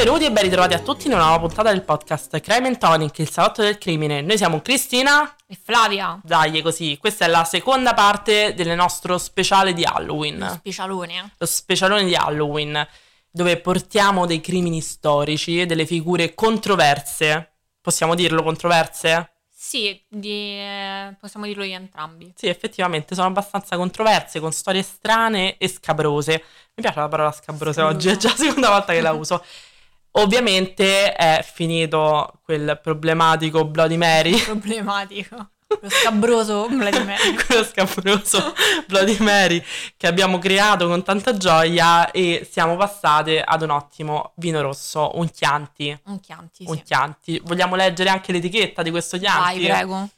Benvenuti 0.00 0.24
e 0.24 0.32
ben 0.32 0.44
ritrovati 0.44 0.72
a 0.72 0.78
tutti 0.78 1.08
in 1.08 1.12
una 1.12 1.24
nuova 1.24 1.40
puntata 1.40 1.70
del 1.70 1.82
podcast 1.82 2.40
Crime 2.40 2.68
and 2.68 2.78
Tonic, 2.78 3.18
il 3.18 3.28
salotto 3.28 3.60
del 3.60 3.76
crimine. 3.76 4.22
Noi 4.22 4.38
siamo 4.38 4.62
Cristina 4.62 5.36
e 5.46 5.58
Flavia. 5.62 6.18
Dai, 6.24 6.62
così. 6.62 6.96
Questa 6.96 7.26
è 7.26 7.28
la 7.28 7.44
seconda 7.44 7.92
parte 7.92 8.54
del 8.54 8.74
nostro 8.74 9.18
speciale 9.18 9.74
di 9.74 9.84
Halloween. 9.84 10.38
Lo 10.38 10.54
specialone. 10.54 11.32
Lo 11.36 11.44
specialone 11.44 12.04
di 12.04 12.14
Halloween, 12.14 12.88
dove 13.30 13.58
portiamo 13.58 14.24
dei 14.24 14.40
crimini 14.40 14.80
storici, 14.80 15.66
delle 15.66 15.84
figure 15.84 16.34
controverse. 16.34 17.56
Possiamo 17.82 18.14
dirlo 18.14 18.42
controverse? 18.42 19.32
Sì, 19.52 20.02
di, 20.08 20.54
eh, 20.54 21.14
possiamo 21.20 21.44
dirlo 21.44 21.62
di 21.62 21.72
entrambi. 21.72 22.32
Sì, 22.36 22.46
effettivamente 22.46 23.14
sono 23.14 23.26
abbastanza 23.26 23.76
controverse, 23.76 24.40
con 24.40 24.52
storie 24.52 24.80
strane 24.80 25.58
e 25.58 25.68
scabrose. 25.68 26.42
Mi 26.74 26.82
piace 26.82 27.00
la 27.00 27.08
parola 27.08 27.32
scabrose 27.32 27.82
oggi, 27.82 28.08
è 28.08 28.16
già 28.16 28.30
la 28.30 28.36
seconda 28.36 28.70
volta 28.70 28.94
che 28.94 29.02
la 29.02 29.12
uso. 29.12 29.44
Ovviamente 30.12 31.12
è 31.12 31.44
finito 31.44 32.40
quel 32.42 32.78
problematico 32.82 33.64
Bloody 33.64 33.96
Mary. 33.96 34.36
Problematico. 34.42 35.50
Lo 35.80 35.88
scabroso 35.88 36.66
Bloody 36.68 37.04
Mary. 37.04 37.34
Quello 37.46 37.62
scabroso 37.62 38.54
Bloody 38.88 39.16
Mary 39.20 39.62
che 39.96 40.08
abbiamo 40.08 40.38
creato 40.38 40.88
con 40.88 41.04
tanta 41.04 41.36
gioia 41.36 42.10
e 42.10 42.46
siamo 42.50 42.76
passate 42.76 43.40
ad 43.40 43.62
un 43.62 43.70
ottimo 43.70 44.32
vino 44.36 44.60
rosso, 44.60 45.12
un 45.14 45.30
Chianti. 45.30 45.96
Un 46.06 46.18
Chianti, 46.18 46.64
Un 46.66 46.76
sì. 46.76 46.82
Chianti. 46.82 47.40
Vogliamo 47.44 47.76
leggere 47.76 48.10
anche 48.10 48.32
l'etichetta 48.32 48.82
di 48.82 48.90
questo 48.90 49.16
Chianti? 49.16 49.60
Vai, 49.60 49.64
prego. 49.64 50.08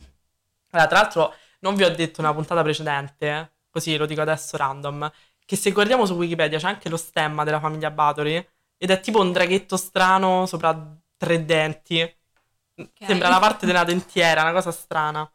Allora, 0.70 0.88
tra 0.88 1.00
l'altro, 1.00 1.34
non 1.60 1.74
vi 1.74 1.84
ho 1.84 1.94
detto 1.94 2.22
nella 2.22 2.32
puntata 2.32 2.62
precedente, 2.62 3.56
così 3.70 3.96
lo 3.98 4.06
dico 4.06 4.22
adesso 4.22 4.56
random, 4.56 5.10
che 5.44 5.56
se 5.56 5.70
guardiamo 5.70 6.06
su 6.06 6.14
Wikipedia 6.14 6.58
c'è 6.58 6.66
anche 6.66 6.88
lo 6.88 6.96
stemma 6.96 7.44
della 7.44 7.60
famiglia 7.60 7.90
Bathory 7.90 8.42
ed 8.82 8.90
è 8.90 8.98
tipo 8.98 9.20
un 9.20 9.30
draghetto 9.30 9.76
strano 9.76 10.44
sopra 10.44 10.76
tre 11.16 11.44
denti. 11.44 12.00
Sembra 12.98 13.28
la 13.28 13.38
parte 13.38 13.64
della 13.64 13.84
dentiera, 13.84 14.42
una 14.42 14.50
cosa 14.50 14.72
strana. 14.72 15.30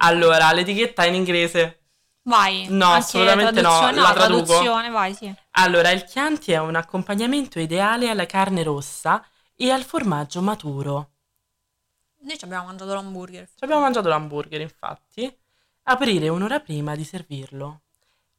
Allora, 0.00 0.52
l'etichetta 0.52 1.02
è 1.02 1.06
in 1.06 1.14
inglese. 1.14 1.84
Vai. 2.24 2.66
No, 2.68 2.92
assolutamente 2.92 3.62
no, 3.62 3.90
la 3.90 4.12
traduco. 4.12 4.44
traduzione, 4.44 4.90
vai, 4.90 5.14
sì. 5.14 5.34
Allora, 5.52 5.92
il 5.92 6.04
Chianti 6.04 6.52
è 6.52 6.58
un 6.58 6.74
accompagnamento 6.74 7.58
ideale 7.58 8.10
alla 8.10 8.26
carne 8.26 8.62
rossa 8.62 9.24
e 9.56 9.70
al 9.70 9.84
formaggio 9.84 10.42
maturo. 10.42 11.12
Noi 12.20 12.36
ci 12.36 12.44
abbiamo 12.44 12.66
mangiato 12.66 12.92
l'hamburger. 12.92 13.46
Ci 13.46 13.64
abbiamo 13.64 13.80
mangiato 13.80 14.08
l'hamburger, 14.08 14.60
infatti. 14.60 15.34
Aprire 15.84 16.28
un'ora 16.28 16.60
prima 16.60 16.94
di 16.94 17.04
servirlo 17.04 17.83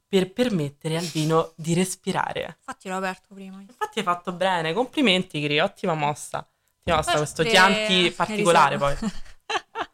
per 0.08 0.32
permettere 0.32 0.98
al 0.98 1.06
vino 1.06 1.52
di 1.56 1.74
respirare. 1.74 2.56
Infatti 2.60 2.88
l'ho 2.90 2.96
aperto 2.98 3.34
prima. 3.34 3.60
Infatti 3.60 4.00
hai 4.00 4.06
fatto 4.06 4.32
bene, 4.32 4.74
complimenti 4.74 5.40
Gri, 5.42 5.60
ottima 5.60 5.94
mossa. 5.94 6.48
Ottima 6.80 6.98
mossa, 6.98 7.18
questo 7.18 7.44
Chianti 7.44 8.12
particolare 8.12 8.78
poi. 8.78 8.96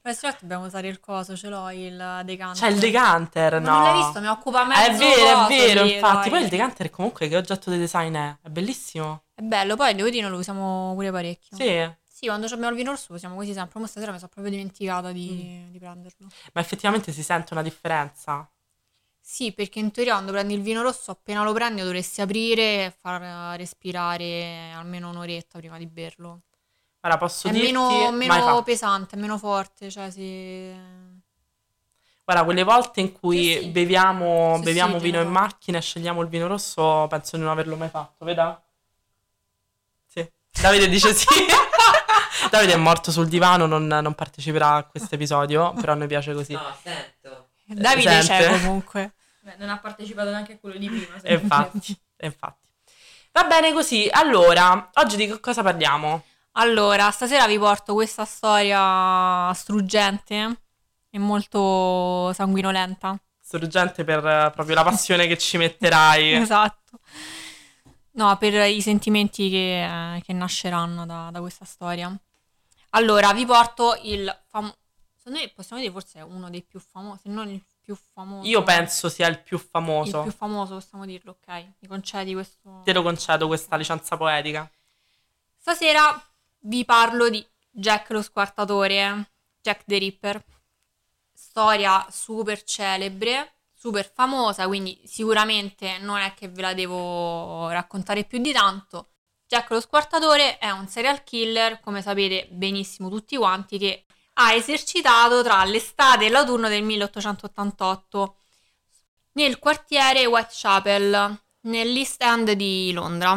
Questa 0.00 0.26
volta 0.28 0.42
dobbiamo 0.42 0.66
usare 0.66 0.88
il 0.88 1.00
coso, 1.00 1.34
ce 1.34 1.48
l'ho 1.48 1.70
il 1.70 2.22
decanter. 2.24 2.60
C'è 2.60 2.68
il 2.74 2.78
decanter, 2.78 3.58
no? 3.60 3.70
Non 3.70 3.82
l'hai 3.84 4.02
visto? 4.02 4.20
Mi 4.20 4.26
occupa 4.26 4.64
mezzo 4.66 4.80
È 4.82 4.94
vero, 4.96 5.44
è 5.44 5.48
vero, 5.48 5.82
lì, 5.84 5.94
infatti. 5.94 6.28
dai. 6.28 6.30
Poi 6.30 6.42
il 6.42 6.48
decanter 6.48 6.90
comunque 6.90 7.26
che 7.28 7.36
oggetto 7.36 7.70
di 7.70 7.78
design 7.78 8.14
è? 8.14 8.36
È 8.42 8.48
bellissimo. 8.50 9.22
È 9.34 9.40
bello, 9.40 9.76
poi 9.76 9.94
devo 9.94 10.10
dire 10.10 10.22
noi 10.22 10.32
lo 10.32 10.38
usiamo 10.38 10.92
pure 10.94 11.10
parecchio. 11.10 11.56
Sì, 11.56 11.90
Sì, 12.06 12.26
quando 12.26 12.44
abbiamo 12.46 12.68
il 12.68 12.74
vino 12.76 12.90
rosso 12.90 13.06
lo 13.08 13.14
usiamo 13.14 13.34
così 13.34 13.54
sempre. 13.54 13.80
Ma 13.80 13.86
stasera 13.86 14.12
mi 14.12 14.18
sono 14.18 14.30
proprio 14.32 14.52
dimenticata 14.52 15.10
di, 15.10 15.30
Mm. 15.68 15.70
di 15.72 15.78
prenderlo. 15.78 16.26
ma 16.52 16.60
effettivamente 16.60 17.10
si 17.10 17.22
sente 17.22 17.54
una 17.54 17.62
differenza. 17.62 18.46
Sì, 19.26 19.52
perché 19.52 19.78
in 19.78 19.90
teoria 19.90 20.12
quando 20.12 20.32
prendi 20.32 20.52
il 20.52 20.60
vino 20.60 20.82
rosso, 20.82 21.10
appena 21.10 21.42
lo 21.42 21.54
prendi 21.54 21.80
lo 21.80 21.86
dovresti 21.86 22.20
aprire 22.20 22.84
e 22.84 22.94
far 23.00 23.56
respirare 23.56 24.70
almeno 24.76 25.08
un'oretta 25.08 25.58
prima 25.58 25.78
di 25.78 25.86
berlo. 25.86 26.42
Ora 27.00 27.16
posso 27.16 27.48
È 27.48 27.50
dirti... 27.50 27.72
meno, 27.72 28.12
meno 28.12 28.62
pesante, 28.62 29.16
è 29.16 29.18
meno 29.18 29.38
forte, 29.38 29.90
cioè 29.90 30.10
si... 30.10 30.70
Guarda, 32.22 32.44
quelle 32.44 32.64
volte 32.64 33.00
in 33.00 33.12
cui 33.12 33.54
Sì, 33.54 33.60
sì. 33.60 33.68
beviamo, 33.70 34.56
Sì, 34.56 34.62
beviamo 34.62 34.98
sì, 34.98 35.04
vino 35.04 35.22
in 35.22 35.30
macchina 35.30 35.78
e 35.78 35.80
scegliamo 35.80 36.20
il 36.20 36.28
vino 36.28 36.46
rosso, 36.46 37.06
penso 37.08 37.36
di 37.36 37.42
non 37.42 37.50
averlo 37.50 37.76
mai 37.76 37.88
fatto, 37.88 38.26
veda? 38.26 38.62
Sì. 40.06 40.30
Davide 40.60 40.86
dice 40.86 41.14
sì. 41.14 41.26
Davide 42.50 42.74
è 42.74 42.76
morto 42.76 43.10
sul 43.10 43.28
divano, 43.28 43.64
non, 43.64 43.86
non 43.86 44.14
parteciperà 44.14 44.74
a 44.74 44.84
questo 44.84 45.14
episodio, 45.14 45.72
però 45.72 45.92
a 45.92 45.96
noi 45.96 46.08
piace 46.08 46.34
così. 46.34 46.52
No, 46.52 46.76
sento. 46.82 47.43
Davide 47.66 48.22
sente. 48.22 48.44
c'è 48.44 48.60
comunque. 48.60 49.14
Beh, 49.40 49.56
non 49.58 49.68
ha 49.68 49.78
partecipato 49.78 50.30
neanche 50.30 50.54
a 50.54 50.58
quello 50.58 50.78
di 50.78 50.88
prima. 50.88 51.16
Infatti, 51.24 51.98
infatti. 52.20 52.68
Va 53.32 53.44
bene 53.44 53.72
così. 53.72 54.08
Allora, 54.10 54.90
oggi 54.94 55.16
di 55.16 55.26
che 55.26 55.40
cosa 55.40 55.62
parliamo? 55.62 56.24
Allora, 56.52 57.10
stasera 57.10 57.46
vi 57.46 57.58
porto 57.58 57.94
questa 57.94 58.24
storia 58.24 59.52
struggente 59.54 60.60
e 61.10 61.18
molto 61.18 62.32
sanguinolenta. 62.32 63.18
Sorgente 63.40 64.04
per 64.04 64.24
eh, 64.24 64.50
proprio 64.54 64.76
la 64.76 64.84
passione 64.84 65.26
che 65.26 65.36
ci 65.36 65.56
metterai. 65.56 66.34
Esatto. 66.40 66.98
No, 68.12 68.36
per 68.36 68.54
i 68.68 68.80
sentimenti 68.80 69.50
che, 69.50 70.22
che 70.24 70.32
nasceranno 70.32 71.04
da, 71.04 71.30
da 71.32 71.40
questa 71.40 71.64
storia. 71.64 72.16
Allora, 72.90 73.32
vi 73.32 73.44
porto 73.44 73.98
il 74.02 74.32
famoso... 74.46 74.76
Secondo 75.24 75.42
me 75.42 75.52
possiamo 75.54 75.80
dire 75.80 75.90
forse 75.90 76.18
è 76.18 76.22
uno 76.22 76.50
dei 76.50 76.60
più 76.62 76.78
famosi, 76.78 77.22
se 77.22 77.28
non 77.30 77.48
il 77.48 77.64
più 77.80 77.96
famoso. 77.96 78.46
Io 78.46 78.62
penso 78.62 79.08
sia 79.08 79.26
il 79.26 79.40
più 79.40 79.56
Il 79.56 79.62
famoso. 79.62 80.20
più 80.20 80.32
famoso, 80.32 80.74
possiamo 80.74 81.06
dirlo, 81.06 81.38
ok? 81.40 81.48
Mi 81.78 81.88
concedi 81.88 82.34
questo... 82.34 82.82
Te 82.84 82.92
lo 82.92 83.02
concedo 83.02 83.46
questa 83.46 83.76
licenza 83.76 84.18
poetica. 84.18 84.70
Stasera 85.56 86.22
vi 86.58 86.84
parlo 86.84 87.30
di 87.30 87.42
Jack 87.70 88.10
lo 88.10 88.20
squartatore, 88.20 89.30
Jack 89.62 89.84
the 89.86 89.96
Ripper. 89.96 90.44
Storia 91.32 92.06
super 92.10 92.62
celebre, 92.62 93.54
super 93.72 94.06
famosa, 94.12 94.66
quindi 94.66 95.00
sicuramente 95.06 95.96
non 96.00 96.18
è 96.18 96.34
che 96.34 96.48
ve 96.48 96.60
la 96.60 96.74
devo 96.74 97.70
raccontare 97.70 98.24
più 98.24 98.40
di 98.40 98.52
tanto. 98.52 99.08
Jack 99.46 99.70
lo 99.70 99.80
squartatore 99.80 100.58
è 100.58 100.68
un 100.70 100.86
serial 100.86 101.24
killer, 101.24 101.80
come 101.80 102.02
sapete 102.02 102.46
benissimo 102.50 103.08
tutti 103.08 103.38
quanti, 103.38 103.78
che 103.78 104.04
ha 104.34 104.52
esercitato 104.52 105.42
tra 105.42 105.64
l'estate 105.64 106.26
e 106.26 106.28
l'autunno 106.30 106.68
del 106.68 106.82
1888 106.82 108.36
nel 109.32 109.58
quartiere 109.58 110.26
Whitechapel, 110.26 111.42
nell'East 111.62 112.22
End 112.22 112.52
di 112.52 112.92
Londra. 112.92 113.36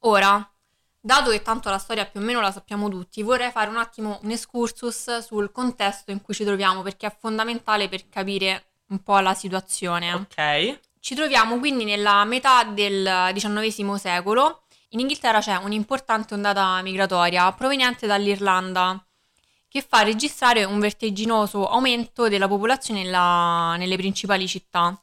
Ora, 0.00 0.52
dato 1.00 1.30
che 1.30 1.42
tanto 1.42 1.70
la 1.70 1.78
storia 1.78 2.06
più 2.06 2.20
o 2.20 2.22
meno 2.22 2.40
la 2.40 2.52
sappiamo 2.52 2.88
tutti, 2.88 3.22
vorrei 3.22 3.50
fare 3.50 3.70
un 3.70 3.76
attimo 3.76 4.18
un 4.22 4.30
excursus 4.30 5.18
sul 5.18 5.50
contesto 5.50 6.10
in 6.10 6.22
cui 6.22 6.34
ci 6.34 6.44
troviamo 6.44 6.82
perché 6.82 7.06
è 7.06 7.16
fondamentale 7.18 7.88
per 7.88 8.08
capire 8.08 8.66
un 8.88 9.02
po' 9.02 9.18
la 9.18 9.34
situazione. 9.34 10.12
Ok. 10.12 10.80
Ci 11.00 11.14
troviamo 11.14 11.58
quindi 11.58 11.84
nella 11.84 12.24
metà 12.24 12.64
del 12.64 13.32
XIX 13.32 13.94
secolo. 13.94 14.62
In 14.90 15.00
Inghilterra 15.00 15.40
c'è 15.40 15.56
un'importante 15.56 16.34
ondata 16.34 16.80
migratoria 16.82 17.50
proveniente 17.52 18.06
dall'Irlanda 18.06 19.02
che 19.68 19.82
fa 19.86 20.02
registrare 20.02 20.64
un 20.64 20.80
vertiginoso 20.80 21.68
aumento 21.68 22.28
della 22.28 22.48
popolazione 22.48 23.02
nella- 23.02 23.76
nelle 23.76 23.96
principali 23.96 24.48
città. 24.48 25.00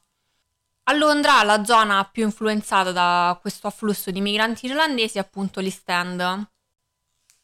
A 0.88 0.92
Londra 0.92 1.42
la 1.42 1.64
zona 1.64 2.04
più 2.04 2.24
influenzata 2.24 2.92
da 2.92 3.36
questo 3.40 3.66
afflusso 3.66 4.10
di 4.10 4.20
migranti 4.20 4.66
irlandesi 4.66 5.18
è 5.18 5.20
appunto 5.20 5.60
l'East 5.60 5.88
End. 5.88 6.48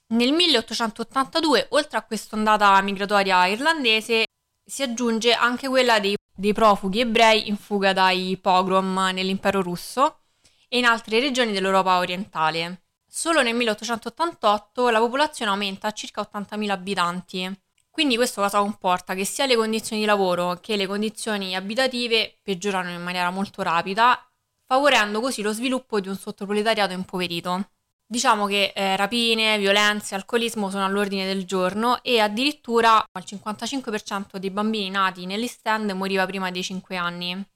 Nel 0.09 0.33
1882, 0.33 1.67
oltre 1.71 1.99
a 1.99 2.03
quest'ondata 2.03 2.81
migratoria 2.83 3.47
irlandese, 3.47 4.27
si 4.65 4.83
aggiunge 4.83 5.33
anche 5.33 5.69
quella 5.69 5.99
dei, 5.99 6.17
dei 6.35 6.53
profughi 6.53 7.01
ebrei 7.01 7.49
in 7.49 7.57
fuga 7.57 7.93
dai 7.93 8.39
pogrom 8.41 9.11
nell'impero 9.13 9.61
russo 9.61 10.21
e 10.69 10.79
in 10.79 10.85
altre 10.85 11.19
regioni 11.19 11.53
dell'Europa 11.53 11.99
orientale. 11.99 12.81
Solo 13.14 13.43
nel 13.43 13.55
1888 13.55 14.88
la 14.88 14.99
popolazione 14.99 15.50
aumenta 15.50 15.88
a 15.88 15.93
circa 15.93 16.26
80.000 16.32 16.70
abitanti. 16.70 17.61
Quindi 17.91 18.17
questo 18.17 18.41
cosa 18.41 18.61
comporta? 18.61 19.12
Che 19.12 19.26
sia 19.26 19.44
le 19.44 19.55
condizioni 19.55 20.00
di 20.00 20.06
lavoro 20.09 20.59
che 20.61 20.76
le 20.76 20.87
condizioni 20.87 21.55
abitative 21.55 22.38
peggiorano 22.43 22.88
in 22.88 23.03
maniera 23.03 23.29
molto 23.29 23.61
rapida, 23.61 24.19
favorendo 24.64 25.20
così 25.20 25.43
lo 25.43 25.53
sviluppo 25.53 26.00
di 26.00 26.09
un 26.09 26.17
sottoproletariato 26.17 26.94
impoverito. 26.94 27.73
Diciamo 28.06 28.47
che 28.47 28.73
eh, 28.75 28.97
rapine, 28.97 29.58
violenze, 29.58 30.15
alcolismo 30.15 30.70
sono 30.70 30.87
all'ordine 30.87 31.26
del 31.26 31.44
giorno 31.44 32.03
e 32.03 32.19
addirittura 32.19 33.05
il 33.12 33.25
55% 33.26 34.38
dei 34.38 34.50
bambini 34.50 34.88
nati 34.88 35.26
nell'East 35.26 35.67
End 35.67 35.91
moriva 35.91 36.25
prima 36.25 36.50
dei 36.50 36.62
5 36.62 36.97
anni. 36.97 37.47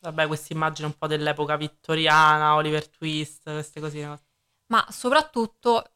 Vabbè, 0.00 0.26
questa 0.26 0.52
immagine 0.52 0.88
un 0.88 0.98
po' 0.98 1.06
dell'epoca 1.06 1.56
vittoriana, 1.56 2.56
Oliver 2.56 2.88
Twist, 2.88 3.44
queste 3.44 3.78
cosine. 3.78 4.25
Ma 4.66 4.84
soprattutto 4.90 5.90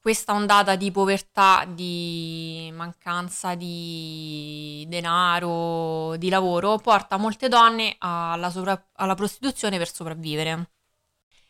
questa 0.00 0.32
ondata 0.32 0.76
di 0.76 0.90
povertà, 0.90 1.64
di 1.66 2.70
mancanza 2.72 3.54
di 3.54 4.86
denaro, 4.88 6.16
di 6.16 6.28
lavoro, 6.28 6.78
porta 6.78 7.16
molte 7.16 7.48
donne 7.48 7.96
alla, 7.98 8.50
sovra- 8.50 8.82
alla 8.94 9.14
prostituzione 9.14 9.76
per 9.76 9.92
sopravvivere. 9.92 10.70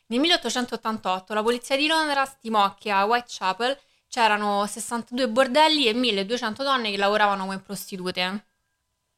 Nel 0.06 0.20
1888 0.20 1.34
la 1.34 1.42
polizia 1.42 1.76
di 1.76 1.86
Londra 1.86 2.24
stimò 2.24 2.74
che 2.74 2.90
a 2.90 3.04
Whitechapel 3.04 3.78
c'erano 4.08 4.66
62 4.66 5.28
bordelli 5.28 5.86
e 5.86 5.92
1200 5.92 6.62
donne 6.62 6.90
che 6.90 6.96
lavoravano 6.96 7.44
come 7.44 7.58
prostitute. 7.58 8.46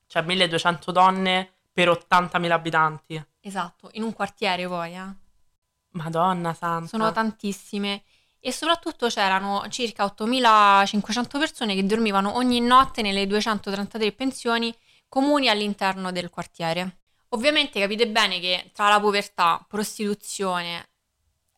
Cioè 0.08 0.22
1200 0.22 0.90
donne 0.90 1.52
per 1.72 1.88
80.000 1.88 2.50
abitanti. 2.50 3.24
Esatto, 3.40 3.88
in 3.92 4.02
un 4.02 4.12
quartiere 4.12 4.66
poi, 4.66 4.94
eh. 4.94 5.28
Madonna 5.92 6.54
santa. 6.54 6.88
Sono 6.88 7.12
tantissime. 7.12 8.02
E 8.42 8.52
soprattutto 8.52 9.08
c'erano 9.08 9.66
circa 9.68 10.04
8500 10.04 11.38
persone 11.38 11.74
che 11.74 11.84
dormivano 11.84 12.36
ogni 12.36 12.60
notte 12.60 13.02
nelle 13.02 13.26
233 13.26 14.12
pensioni 14.12 14.74
comuni 15.08 15.48
all'interno 15.48 16.10
del 16.10 16.30
quartiere. 16.30 17.00
Ovviamente 17.30 17.78
capite 17.78 18.08
bene 18.08 18.40
che 18.40 18.70
tra 18.72 18.88
la 18.88 18.98
povertà, 18.98 19.64
prostituzione, 19.68 20.88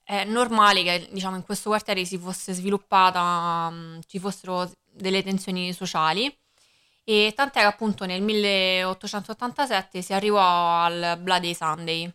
è 0.02 0.24
normale 0.24 0.82
che 0.82 1.08
diciamo, 1.12 1.36
in 1.36 1.44
questo 1.44 1.70
quartiere 1.70 2.04
si 2.04 2.18
fosse 2.18 2.52
sviluppata, 2.52 3.70
mh, 3.70 4.00
ci 4.06 4.18
fossero 4.18 4.70
delle 4.84 5.22
tensioni 5.22 5.72
sociali 5.72 6.34
e 7.04 7.32
tant'è 7.34 7.60
che 7.60 7.66
appunto 7.66 8.04
nel 8.04 8.22
1887 8.22 10.02
si 10.02 10.12
arrivò 10.12 10.82
al 10.82 11.18
Bloody 11.20 11.54
Sunday. 11.54 12.12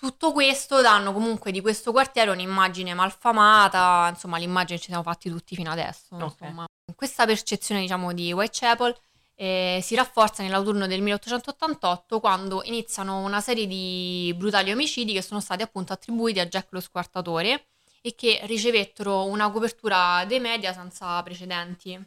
Tutto 0.00 0.32
questo 0.32 0.80
danno 0.80 1.12
comunque 1.12 1.52
di 1.52 1.60
questo 1.60 1.92
quartiere 1.92 2.30
un'immagine 2.30 2.94
malfamata, 2.94 4.08
insomma 4.08 4.38
l'immagine 4.38 4.78
che 4.78 4.84
ci 4.84 4.88
siamo 4.88 5.02
fatti 5.02 5.28
tutti 5.28 5.54
fino 5.54 5.70
adesso. 5.70 6.14
Ok. 6.14 6.36
Insomma. 6.40 6.64
Questa 6.96 7.26
percezione 7.26 7.82
diciamo 7.82 8.14
di 8.14 8.32
Whitechapel 8.32 8.96
eh, 9.34 9.80
si 9.82 9.94
rafforza 9.94 10.42
nell'autunno 10.42 10.86
del 10.86 11.02
1888 11.02 12.18
quando 12.18 12.62
iniziano 12.64 13.18
una 13.18 13.42
serie 13.42 13.66
di 13.66 14.34
brutali 14.38 14.72
omicidi 14.72 15.12
che 15.12 15.20
sono 15.20 15.38
stati 15.38 15.60
appunto 15.60 15.92
attribuiti 15.92 16.40
a 16.40 16.46
Jack 16.46 16.68
lo 16.70 16.80
squartatore 16.80 17.66
e 18.00 18.14
che 18.14 18.40
ricevettero 18.44 19.26
una 19.26 19.50
copertura 19.50 20.24
dei 20.24 20.40
media 20.40 20.72
senza 20.72 21.22
precedenti. 21.22 22.02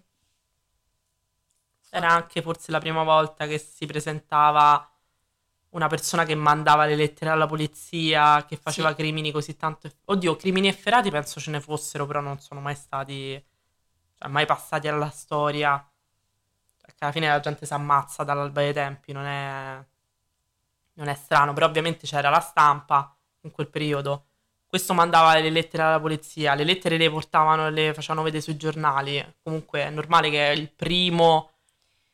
Era 1.92 2.10
anche 2.10 2.42
forse 2.42 2.72
la 2.72 2.80
prima 2.80 3.04
volta 3.04 3.46
che 3.46 3.60
si 3.60 3.86
presentava 3.86 4.93
una 5.74 5.88
persona 5.88 6.24
che 6.26 6.36
mandava 6.36 6.86
le 6.86 6.96
lettere 6.96 7.30
alla 7.30 7.46
polizia, 7.48 8.46
che 8.46 8.58
faceva 8.58 8.90
Sì. 8.90 8.96
crimini 8.96 9.32
così 9.32 9.56
tanto. 9.56 9.90
Oddio, 10.06 10.36
crimini 10.36 10.68
efferati 10.68 11.10
penso 11.10 11.40
ce 11.40 11.52
ne 11.52 11.60
fossero, 11.62 12.06
però 12.06 12.20
non 12.20 12.40
sono 12.40 12.60
mai 12.60 12.76
stati. 12.76 13.44
Cioè, 14.18 14.28
mai 14.30 14.46
passati 14.46 14.88
alla 14.88 15.10
storia. 15.10 15.84
Perché 16.82 17.04
alla 17.04 17.12
fine 17.12 17.28
la 17.28 17.40
gente 17.40 17.66
si 17.66 17.74
ammazza 17.74 18.24
dall'alba 18.24 18.62
dei 18.62 18.74
tempi, 18.74 19.12
non 19.12 19.26
è. 19.26 19.86
Non 20.96 21.08
è 21.08 21.16
strano, 21.16 21.54
però 21.54 21.66
ovviamente 21.66 22.06
c'era 22.06 22.30
la 22.30 22.40
stampa 22.40 23.16
in 23.42 23.52
quel 23.52 23.68
periodo. 23.68 24.26
Questo 24.68 24.94
mandava 24.94 25.36
le 25.36 25.50
lettere 25.50 25.82
alla 25.84 26.00
polizia, 26.00 26.54
le 26.54 26.64
lettere 26.64 26.98
le 26.98 27.10
portavano 27.10 27.68
e 27.68 27.72
le 27.72 27.94
facevano 27.96 28.24
vedere 28.24 28.44
sui 28.44 28.58
giornali. 28.58 29.24
Comunque 29.42 29.86
è 29.86 29.90
normale 29.90 30.30
che 30.30 30.50
è 30.50 30.52
il 30.52 30.70
primo 30.72 31.52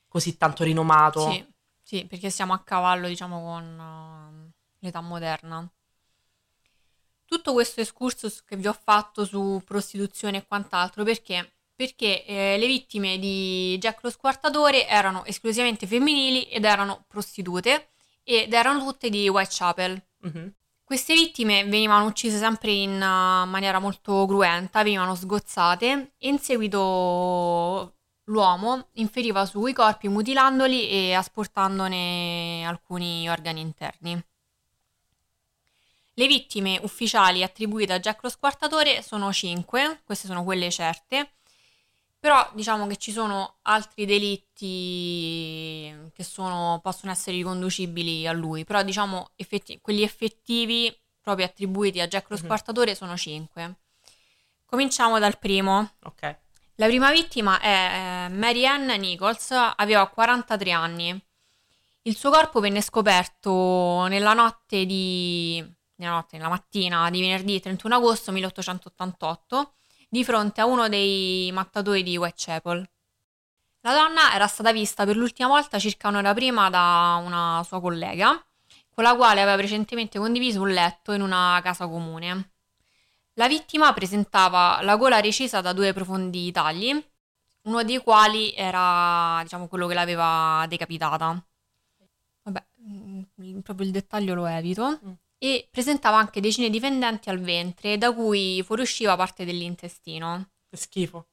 così 0.07 0.37
tanto 0.37 0.63
rinomato. 0.63 1.29
Sì, 1.29 1.45
sì, 1.89 2.05
perché 2.05 2.29
siamo 2.29 2.53
a 2.53 2.59
cavallo, 2.59 3.07
diciamo, 3.07 3.41
con 3.41 3.79
uh, 3.79 4.51
l'età 4.77 5.01
moderna. 5.01 5.67
Tutto 7.25 7.51
questo 7.51 7.81
excursus 7.81 8.43
che 8.43 8.55
vi 8.57 8.67
ho 8.67 8.77
fatto 8.79 9.25
su 9.25 9.59
prostituzione 9.65 10.37
e 10.37 10.45
quant'altro, 10.45 11.03
perché? 11.03 11.51
Perché 11.73 12.23
eh, 12.25 12.57
le 12.59 12.67
vittime 12.67 13.17
di 13.17 13.75
Jack 13.79 14.03
lo 14.03 14.11
Squartatore 14.11 14.87
erano 14.87 15.25
esclusivamente 15.25 15.87
femminili 15.87 16.43
ed 16.43 16.63
erano 16.63 17.05
prostitute 17.07 17.89
ed 18.21 18.53
erano 18.53 18.85
tutte 18.85 19.09
di 19.09 19.27
Whitechapel. 19.27 19.99
Mhm. 20.19 20.53
Queste 20.83 21.15
vittime 21.15 21.65
venivano 21.65 22.05
uccise 22.05 22.37
sempre 22.37 22.69
in 22.69 22.91
uh, 22.97 23.49
maniera 23.49 23.79
molto 23.79 24.27
cruenta, 24.27 24.83
venivano 24.83 25.15
sgozzate 25.15 26.13
e 26.19 26.27
in 26.27 26.37
seguito 26.37 27.95
l'uomo 28.29 28.87
inferiva 28.93 29.45
sui 29.45 29.73
corpi 29.73 30.07
mutilandoli 30.07 30.87
e 30.89 31.13
asportandone 31.13 32.63
alcuni 32.65 33.29
organi 33.29 33.59
interni. 33.61 34.23
Le 36.13 36.27
vittime 36.27 36.79
ufficiali 36.83 37.43
attribuite 37.43 37.93
a 37.93 37.99
Jack 37.99 38.23
lo 38.23 38.29
Squartatore 38.29 39.01
sono 39.01 39.31
5, 39.31 40.01
queste 40.03 40.27
sono 40.27 40.43
quelle 40.43 40.69
certe, 40.69 41.35
però 42.19 42.47
diciamo 42.53 42.87
che 42.87 42.97
ci 42.97 43.11
sono 43.13 43.59
altri 43.63 44.05
delitti 44.05 45.95
che 46.13 46.23
sono- 46.23 46.79
possono 46.83 47.11
essere 47.13 47.37
riconducibili 47.37 48.27
a 48.27 48.33
lui, 48.33 48.65
però 48.65 48.83
diciamo 48.83 49.29
effetti- 49.37 49.79
quelli 49.79 50.03
effettivi 50.03 50.93
proprio 51.21 51.45
attribuiti 51.45 52.01
a 52.01 52.07
Jack 52.07 52.29
lo 52.29 52.35
Mhm. 52.35 52.43
Squartatore 52.43 52.95
sono 52.95 53.15
5. 53.15 53.75
Cominciamo 54.65 55.17
dal 55.19 55.39
primo. 55.39 55.93
Ok. 56.03 56.37
La 56.79 56.87
prima 56.87 57.11
vittima 57.11 57.59
è 57.59 57.67
eh, 57.67 58.29
Mary 58.29 58.65
Ann 58.65 58.89
Nichols, 58.89 59.51
aveva 59.51 60.07
43 60.07 60.71
anni. 60.71 61.23
Il 62.03 62.15
suo 62.15 62.31
corpo 62.31 62.61
venne 62.61 62.81
scoperto 62.81 64.05
nella 64.07 64.33
notte 64.33 64.85
di... 64.85 65.61
nella 65.95 66.13
notte, 66.13 66.37
nella 66.37 66.47
mattina 66.47 67.09
di 67.09 67.19
venerdì 67.19 67.59
31 67.59 67.95
agosto 67.95 68.31
1888 68.31 69.73
di 70.07 70.23
fronte 70.23 70.61
a 70.61 70.65
uno 70.67 70.87
dei 70.87 71.51
mattatori 71.51 72.01
di 72.01 72.15
Whitechapel. 72.15 72.89
La 73.81 73.93
donna 73.93 74.33
era 74.33 74.47
stata 74.47 74.71
vista 74.71 75.03
per 75.03 75.17
l'ultima 75.17 75.49
volta 75.49 75.79
circa 75.79 76.07
un'ora 76.07 76.33
prima 76.33 76.69
da 76.69 77.21
una 77.21 77.61
sua 77.67 77.81
collega, 77.81 78.41
con 78.95 79.03
la 79.03 79.17
quale 79.17 79.41
aveva 79.41 79.57
precedentemente 79.57 80.17
condiviso 80.17 80.61
un 80.61 80.69
letto 80.69 81.11
in 81.11 81.23
una 81.23 81.59
casa 81.61 81.89
comune. 81.89 82.51
La 83.39 83.47
vittima 83.47 83.93
presentava 83.93 84.81
la 84.81 84.97
gola 84.97 85.21
recisa 85.21 85.61
da 85.61 85.71
due 85.71 85.93
profondi 85.93 86.51
tagli, 86.51 87.01
uno 87.61 87.83
dei 87.85 87.99
quali 87.99 88.53
era, 88.53 89.39
diciamo, 89.43 89.69
quello 89.69 89.87
che 89.87 89.93
l'aveva 89.93 90.65
decapitata. 90.67 91.41
Vabbè, 92.43 92.65
mm, 92.81 93.59
proprio 93.59 93.85
il 93.85 93.93
dettaglio 93.93 94.33
lo 94.33 94.45
evito. 94.45 94.99
Mm. 95.05 95.11
E 95.37 95.69
presentava 95.71 96.17
anche 96.17 96.41
decine 96.41 96.69
di 96.69 96.81
fendenti 96.81 97.29
al 97.29 97.39
ventre, 97.39 97.97
da 97.97 98.13
cui 98.13 98.61
fuoriusciva 98.61 99.15
parte 99.15 99.45
dell'intestino. 99.45 100.49
Che 100.69 100.75
schifo. 100.75 101.27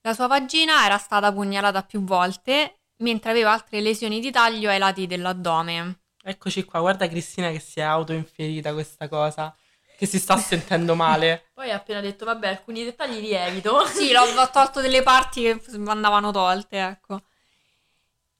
La 0.00 0.14
sua 0.14 0.28
vagina 0.28 0.86
era 0.86 0.96
stata 0.96 1.30
pugnalata 1.30 1.82
più 1.82 2.02
volte, 2.02 2.78
mentre 3.00 3.32
aveva 3.32 3.52
altre 3.52 3.82
lesioni 3.82 4.20
di 4.20 4.30
taglio 4.30 4.70
ai 4.70 4.78
lati 4.78 5.06
dell'addome. 5.06 6.00
Eccoci 6.22 6.64
qua, 6.64 6.80
guarda 6.80 7.06
Cristina 7.06 7.50
che 7.50 7.60
si 7.60 7.80
è 7.80 7.82
autoinferita 7.82 8.72
questa 8.72 9.06
cosa, 9.06 9.54
che 9.96 10.06
si 10.06 10.18
sta 10.18 10.36
sentendo 10.36 10.94
male. 10.94 11.48
Poi 11.54 11.70
ha 11.70 11.76
appena 11.76 12.00
detto, 12.00 12.24
vabbè, 12.24 12.48
alcuni 12.48 12.84
dettagli 12.84 13.20
li 13.20 13.32
evito. 13.32 13.84
Sì, 13.96 14.12
l'ho, 14.12 14.22
ho 14.22 14.50
tolto 14.50 14.80
delle 14.80 15.02
parti 15.02 15.42
che 15.42 15.60
andavano 15.86 16.30
tolte, 16.30 16.78
ecco. 16.78 17.22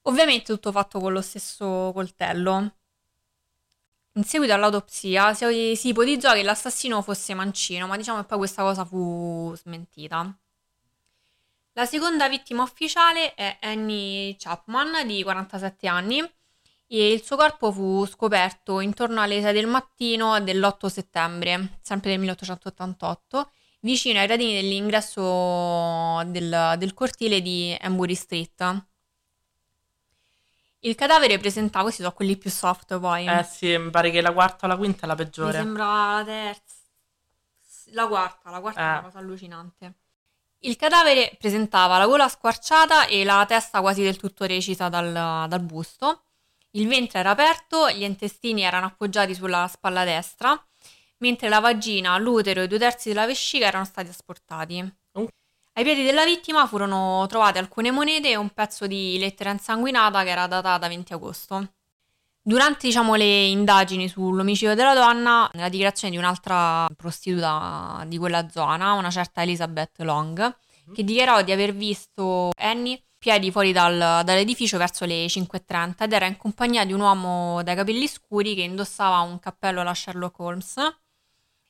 Ovviamente 0.02 0.52
tutto 0.52 0.70
fatto 0.70 1.00
con 1.00 1.12
lo 1.12 1.20
stesso 1.20 1.90
coltello. 1.92 2.72
In 4.12 4.24
seguito 4.24 4.54
all'autopsia 4.54 5.34
si, 5.34 5.74
si 5.76 5.88
ipotizzò 5.88 6.32
che 6.32 6.42
l'assassino 6.42 7.02
fosse 7.02 7.34
mancino, 7.34 7.86
ma 7.86 7.96
diciamo 7.96 8.20
che 8.20 8.26
poi 8.26 8.38
questa 8.38 8.62
cosa 8.62 8.84
fu 8.84 9.54
smentita. 9.56 10.34
La 11.72 11.84
seconda 11.84 12.26
vittima 12.28 12.62
ufficiale 12.62 13.34
è 13.34 13.58
Annie 13.60 14.36
Chapman, 14.38 15.06
di 15.06 15.22
47 15.22 15.86
anni, 15.86 16.26
e 16.88 17.12
il 17.12 17.22
suo 17.22 17.36
corpo 17.36 17.72
fu 17.72 18.06
scoperto 18.06 18.80
intorno 18.80 19.20
alle 19.20 19.40
6 19.40 19.52
del 19.52 19.66
mattino 19.66 20.40
dell'8 20.40 20.86
settembre, 20.86 21.78
sempre 21.82 22.10
del 22.10 22.18
1888, 22.20 23.50
vicino 23.80 24.18
ai 24.20 24.26
gradini 24.26 24.54
dell'ingresso 24.54 26.22
del, 26.26 26.74
del 26.78 26.94
cortile 26.94 27.40
di 27.42 27.76
Embury 27.80 28.14
Street. 28.14 28.84
Il 30.80 30.94
cadavere 30.94 31.38
presentava, 31.38 31.84
questi 31.84 32.02
sono 32.02 32.14
quelli 32.14 32.36
più 32.36 32.50
soft 32.50 32.98
poi. 33.00 33.26
Eh 33.26 33.42
sì, 33.42 33.76
mi 33.76 33.90
pare 33.90 34.10
che 34.10 34.20
la 34.20 34.32
quarta 34.32 34.66
o 34.66 34.68
la 34.68 34.76
quinta 34.76 35.04
è 35.04 35.06
la 35.08 35.14
Mi 35.16 35.24
peggiore. 35.24 35.52
sembra 35.52 36.18
la 36.18 36.24
terza. 36.24 36.62
La 37.90 38.06
quarta, 38.06 38.50
la 38.50 38.60
quarta 38.60 38.80
è 38.80 38.84
Eh. 38.84 38.88
una 38.90 39.02
cosa 39.02 39.18
allucinante. 39.18 39.94
Il 40.60 40.76
cadavere 40.76 41.36
presentava 41.38 41.98
la 41.98 42.06
gola 42.06 42.28
squarciata 42.28 43.06
e 43.06 43.24
la 43.24 43.44
testa 43.46 43.80
quasi 43.80 44.02
del 44.02 44.16
tutto 44.16 44.44
recisa 44.44 44.88
dal, 44.88 45.12
dal 45.48 45.60
busto. 45.60 46.22
Il 46.76 46.88
ventre 46.88 47.20
era 47.20 47.30
aperto, 47.30 47.90
gli 47.90 48.02
intestini 48.02 48.62
erano 48.62 48.86
appoggiati 48.86 49.34
sulla 49.34 49.66
spalla 49.66 50.04
destra, 50.04 50.62
mentre 51.18 51.48
la 51.48 51.58
vagina, 51.58 52.18
l'utero 52.18 52.60
e 52.60 52.68
due 52.68 52.78
terzi 52.78 53.08
della 53.08 53.24
vescica 53.24 53.66
erano 53.66 53.86
stati 53.86 54.10
asportati. 54.10 54.94
Oh. 55.12 55.26
Ai 55.72 55.84
piedi 55.84 56.04
della 56.04 56.26
vittima 56.26 56.66
furono 56.66 57.24
trovate 57.28 57.58
alcune 57.58 57.90
monete 57.90 58.28
e 58.30 58.36
un 58.36 58.50
pezzo 58.50 58.86
di 58.86 59.16
lettera 59.18 59.50
insanguinata 59.50 60.22
che 60.22 60.28
era 60.28 60.46
datata 60.46 60.86
20 60.86 61.12
agosto. 61.14 61.72
Durante, 62.42 62.86
diciamo, 62.86 63.14
le 63.14 63.46
indagini 63.46 64.06
sull'omicidio 64.06 64.74
della 64.74 64.94
donna, 64.94 65.50
nella 65.54 65.70
dichiarazione 65.70 66.12
di 66.12 66.18
un'altra 66.18 66.86
prostituta 66.94 68.04
di 68.06 68.18
quella 68.18 68.50
zona, 68.50 68.92
una 68.92 69.10
certa 69.10 69.40
Elizabeth 69.40 69.98
Long, 70.02 70.56
che 70.94 71.02
dichiarò 71.02 71.42
di 71.42 71.52
aver 71.52 71.74
visto 71.74 72.50
Annie 72.58 73.00
piedi 73.26 73.50
fuori 73.50 73.72
dal- 73.72 74.22
dall'edificio 74.22 74.78
verso 74.78 75.04
le 75.04 75.26
5.30 75.26 76.04
ed 76.04 76.12
era 76.12 76.26
in 76.26 76.36
compagnia 76.36 76.84
di 76.84 76.92
un 76.92 77.00
uomo 77.00 77.60
dai 77.64 77.74
capelli 77.74 78.06
scuri 78.06 78.54
che 78.54 78.60
indossava 78.60 79.18
un 79.18 79.40
cappello 79.40 79.80
alla 79.80 79.94
Sherlock 79.94 80.38
Holmes 80.38 80.76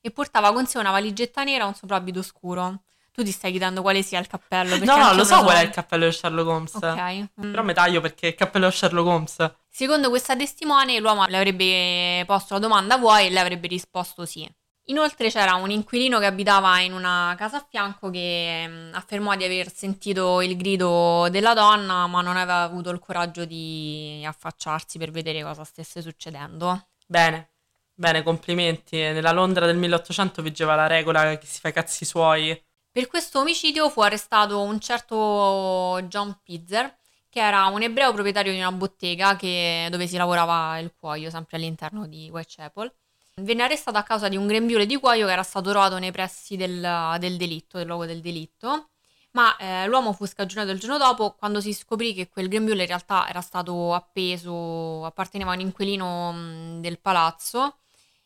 e 0.03 0.11
portava 0.11 0.53
con 0.53 0.67
sé 0.67 0.77
una 0.77 0.91
valigetta 0.91 1.45
nera 1.45 1.65
e 1.65 1.69
un 1.69 1.75
soprabito 1.75 2.21
scuro. 2.21 2.83
Tu 3.11 3.25
ti 3.25 3.31
stai 3.31 3.53
chiedendo 3.53 3.81
quale 3.81 4.03
sia 4.03 4.19
il 4.19 4.27
cappello? 4.27 4.77
No, 4.85 4.97
no, 4.99 5.15
lo 5.15 5.25
so 5.25 5.43
qual 5.45 5.57
è 5.57 5.63
il 5.63 5.71
cappello 5.71 6.05
di 6.05 6.13
Sherlock 6.13 6.47
Holmes. 6.47 6.75
Ok. 6.75 7.29
Mm. 7.41 7.51
Però 7.51 7.63
mi 7.63 7.73
taglio 7.73 8.03
perché 8.03 8.27
è 8.27 8.31
il 8.33 8.37
cappello 8.37 8.69
di 8.69 8.75
Sherlock 8.75 9.09
Holmes. 9.09 9.55
Secondo 9.67 10.11
questa 10.11 10.37
testimone, 10.37 10.99
l'uomo 10.99 11.25
le 11.25 11.39
avrebbe 11.39 12.23
posto 12.27 12.53
la 12.53 12.61
domanda 12.61 12.99
vuoi 12.99 13.29
e 13.29 13.31
lei 13.31 13.39
avrebbe 13.41 13.67
risposto 13.69 14.27
sì. 14.27 14.47
Inoltre 14.89 15.31
c'era 15.31 15.55
un 15.55 15.71
inquilino 15.71 16.19
che 16.21 16.27
abitava 16.27 16.79
in 16.81 16.93
una 16.93 17.35
casa 17.37 17.57
a 17.57 17.67
fianco 17.69 18.09
che 18.11 18.67
mh, 18.67 18.95
affermò 18.95 19.35
di 19.35 19.43
aver 19.45 19.73
sentito 19.73 20.41
il 20.41 20.57
grido 20.57 21.29
della 21.29 21.55
donna, 21.55 22.07
ma 22.07 22.21
non 22.21 22.37
aveva 22.37 22.63
avuto 22.63 22.91
il 22.91 23.01
coraggio 23.01 23.45
di 23.45 24.23
affacciarsi 24.25 24.99
per 24.99 25.11
vedere 25.11 25.43
cosa 25.43 25.65
stesse 25.65 26.03
succedendo. 26.03 26.89
Bene, 27.09 27.51
bene, 27.95 28.23
complimenti. 28.23 28.97
Nella 28.97 29.33
Londra 29.33 29.67
del 29.67 29.77
1800 29.77 30.41
vigeva 30.41 30.77
la 30.77 30.87
regola 30.87 31.37
che 31.37 31.47
si 31.47 31.59
fa 31.59 31.69
i 31.69 31.73
cazzi 31.73 32.05
suoi. 32.05 32.57
Per 32.91 33.09
questo 33.09 33.41
omicidio 33.41 33.89
fu 33.91 34.01
arrestato 34.01 34.61
un 34.63 34.81
certo 34.81 36.01
John 36.09 36.39
Pizzer, 36.43 36.97
che 37.29 37.41
era 37.41 37.67
un 37.67 37.83
ebreo 37.83 38.13
proprietario 38.13 38.53
di 38.53 38.59
una 38.59 38.73
bottega 38.73 39.37
che- 39.37 39.89
dove 39.91 40.07
si 40.07 40.17
lavorava 40.17 40.79
il 40.79 40.95
cuoio, 40.95 41.29
sempre 41.29 41.57
all'interno 41.59 42.07
di 42.07 42.31
Whitechapel. 42.31 42.93
Venne 43.39 43.63
arrestato 43.65 43.99
a 43.99 44.03
causa 44.03 44.29
di 44.29 44.37
un 44.37 44.47
grembiule 44.47 44.87
di 44.87 44.97
cuoio 44.99 45.27
che 45.27 45.33
era 45.33 45.43
stato 45.43 45.69
trovato 45.71 45.99
nei 45.99 46.11
pressi 46.11 46.57
del, 46.57 47.17
del 47.19 47.37
delitto, 47.37 47.77
del 47.77 47.87
luogo 47.87 48.07
del 48.07 48.21
delitto. 48.23 48.89
Ma 49.33 49.55
eh, 49.59 49.87
l'uomo 49.87 50.15
fu 50.15 50.25
scagionato 50.27 50.71
il 50.71 50.79
giorno 50.81 50.97
dopo 50.97 51.35
quando 51.35 51.61
si 51.61 51.75
scoprì 51.75 52.15
che 52.15 52.29
quel 52.31 52.49
grembiule 52.49 52.81
in 52.83 52.87
realtà 52.89 53.29
era 53.29 53.43
stato 53.43 53.93
appeso, 53.93 55.05
apparteneva 55.05 55.51
a 55.51 55.55
un 55.55 55.61
inquilino 55.61 56.33
mh, 56.33 56.81
del 56.81 56.99
palazzo 56.99 57.81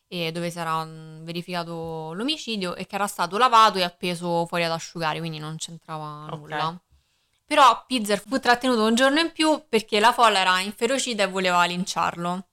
e 0.07 0.31
dove 0.31 0.49
si 0.49 0.59
era 0.59 0.83
mh, 0.85 1.23
verificato 1.25 2.13
l'omicidio 2.13 2.75
e 2.75 2.85
che 2.87 2.95
era 2.95 3.07
stato 3.07 3.37
lavato 3.37 3.77
e 3.79 3.83
appeso 3.83 4.45
fuori 4.45 4.63
ad 4.63 4.71
asciugare, 4.71 5.19
quindi 5.19 5.39
non 5.39 5.57
c'entrava 5.57 6.25
Ok. 6.25 6.49
nulla. 6.49 6.81
Però 7.45 7.83
Pizzer 7.85 8.19
fu 8.25 8.39
trattenuto 8.39 8.85
un 8.85 8.95
giorno 8.95 9.19
in 9.19 9.31
più 9.33 9.65
perché 9.67 9.99
la 9.99 10.13
folla 10.13 10.39
era 10.39 10.59
inferocita 10.61 11.23
e 11.23 11.27
voleva 11.27 11.63
linciarlo. 11.65 12.45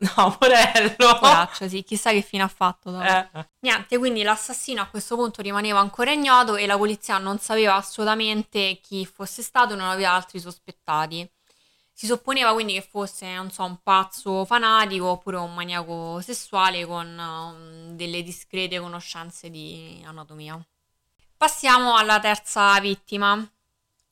No, 0.16 0.36
porello. 0.38 0.94
Poraccio, 0.96 1.68
sì, 1.68 1.82
chissà 1.82 2.12
che 2.12 2.22
fine 2.22 2.44
ha 2.44 2.48
fatto 2.48 3.00
eh. 3.00 3.28
Niente, 3.60 3.98
quindi 3.98 4.22
l'assassino 4.22 4.80
a 4.80 4.86
questo 4.86 5.16
punto 5.16 5.42
rimaneva 5.42 5.80
ancora 5.80 6.12
ignoto 6.12 6.54
e 6.54 6.66
la 6.66 6.76
polizia 6.76 7.18
non 7.18 7.38
sapeva 7.38 7.74
assolutamente 7.74 8.78
chi 8.80 9.04
fosse 9.04 9.42
stato 9.42 9.72
e 9.72 9.76
non 9.76 9.88
aveva 9.88 10.12
altri 10.12 10.38
sospettati. 10.38 11.28
Si 11.92 12.06
supponeva 12.06 12.52
quindi 12.52 12.74
che 12.74 12.86
fosse, 12.88 13.34
non 13.34 13.50
so, 13.50 13.64
un 13.64 13.82
pazzo 13.82 14.44
fanatico 14.44 15.06
oppure 15.06 15.36
un 15.38 15.52
maniaco 15.52 16.20
sessuale 16.20 16.86
con 16.86 17.18
um, 17.18 17.96
delle 17.96 18.22
discrete 18.22 18.78
conoscenze 18.78 19.50
di 19.50 20.00
anatomia. 20.06 20.64
Passiamo 21.36 21.96
alla 21.96 22.20
terza 22.20 22.78
vittima, 22.78 23.44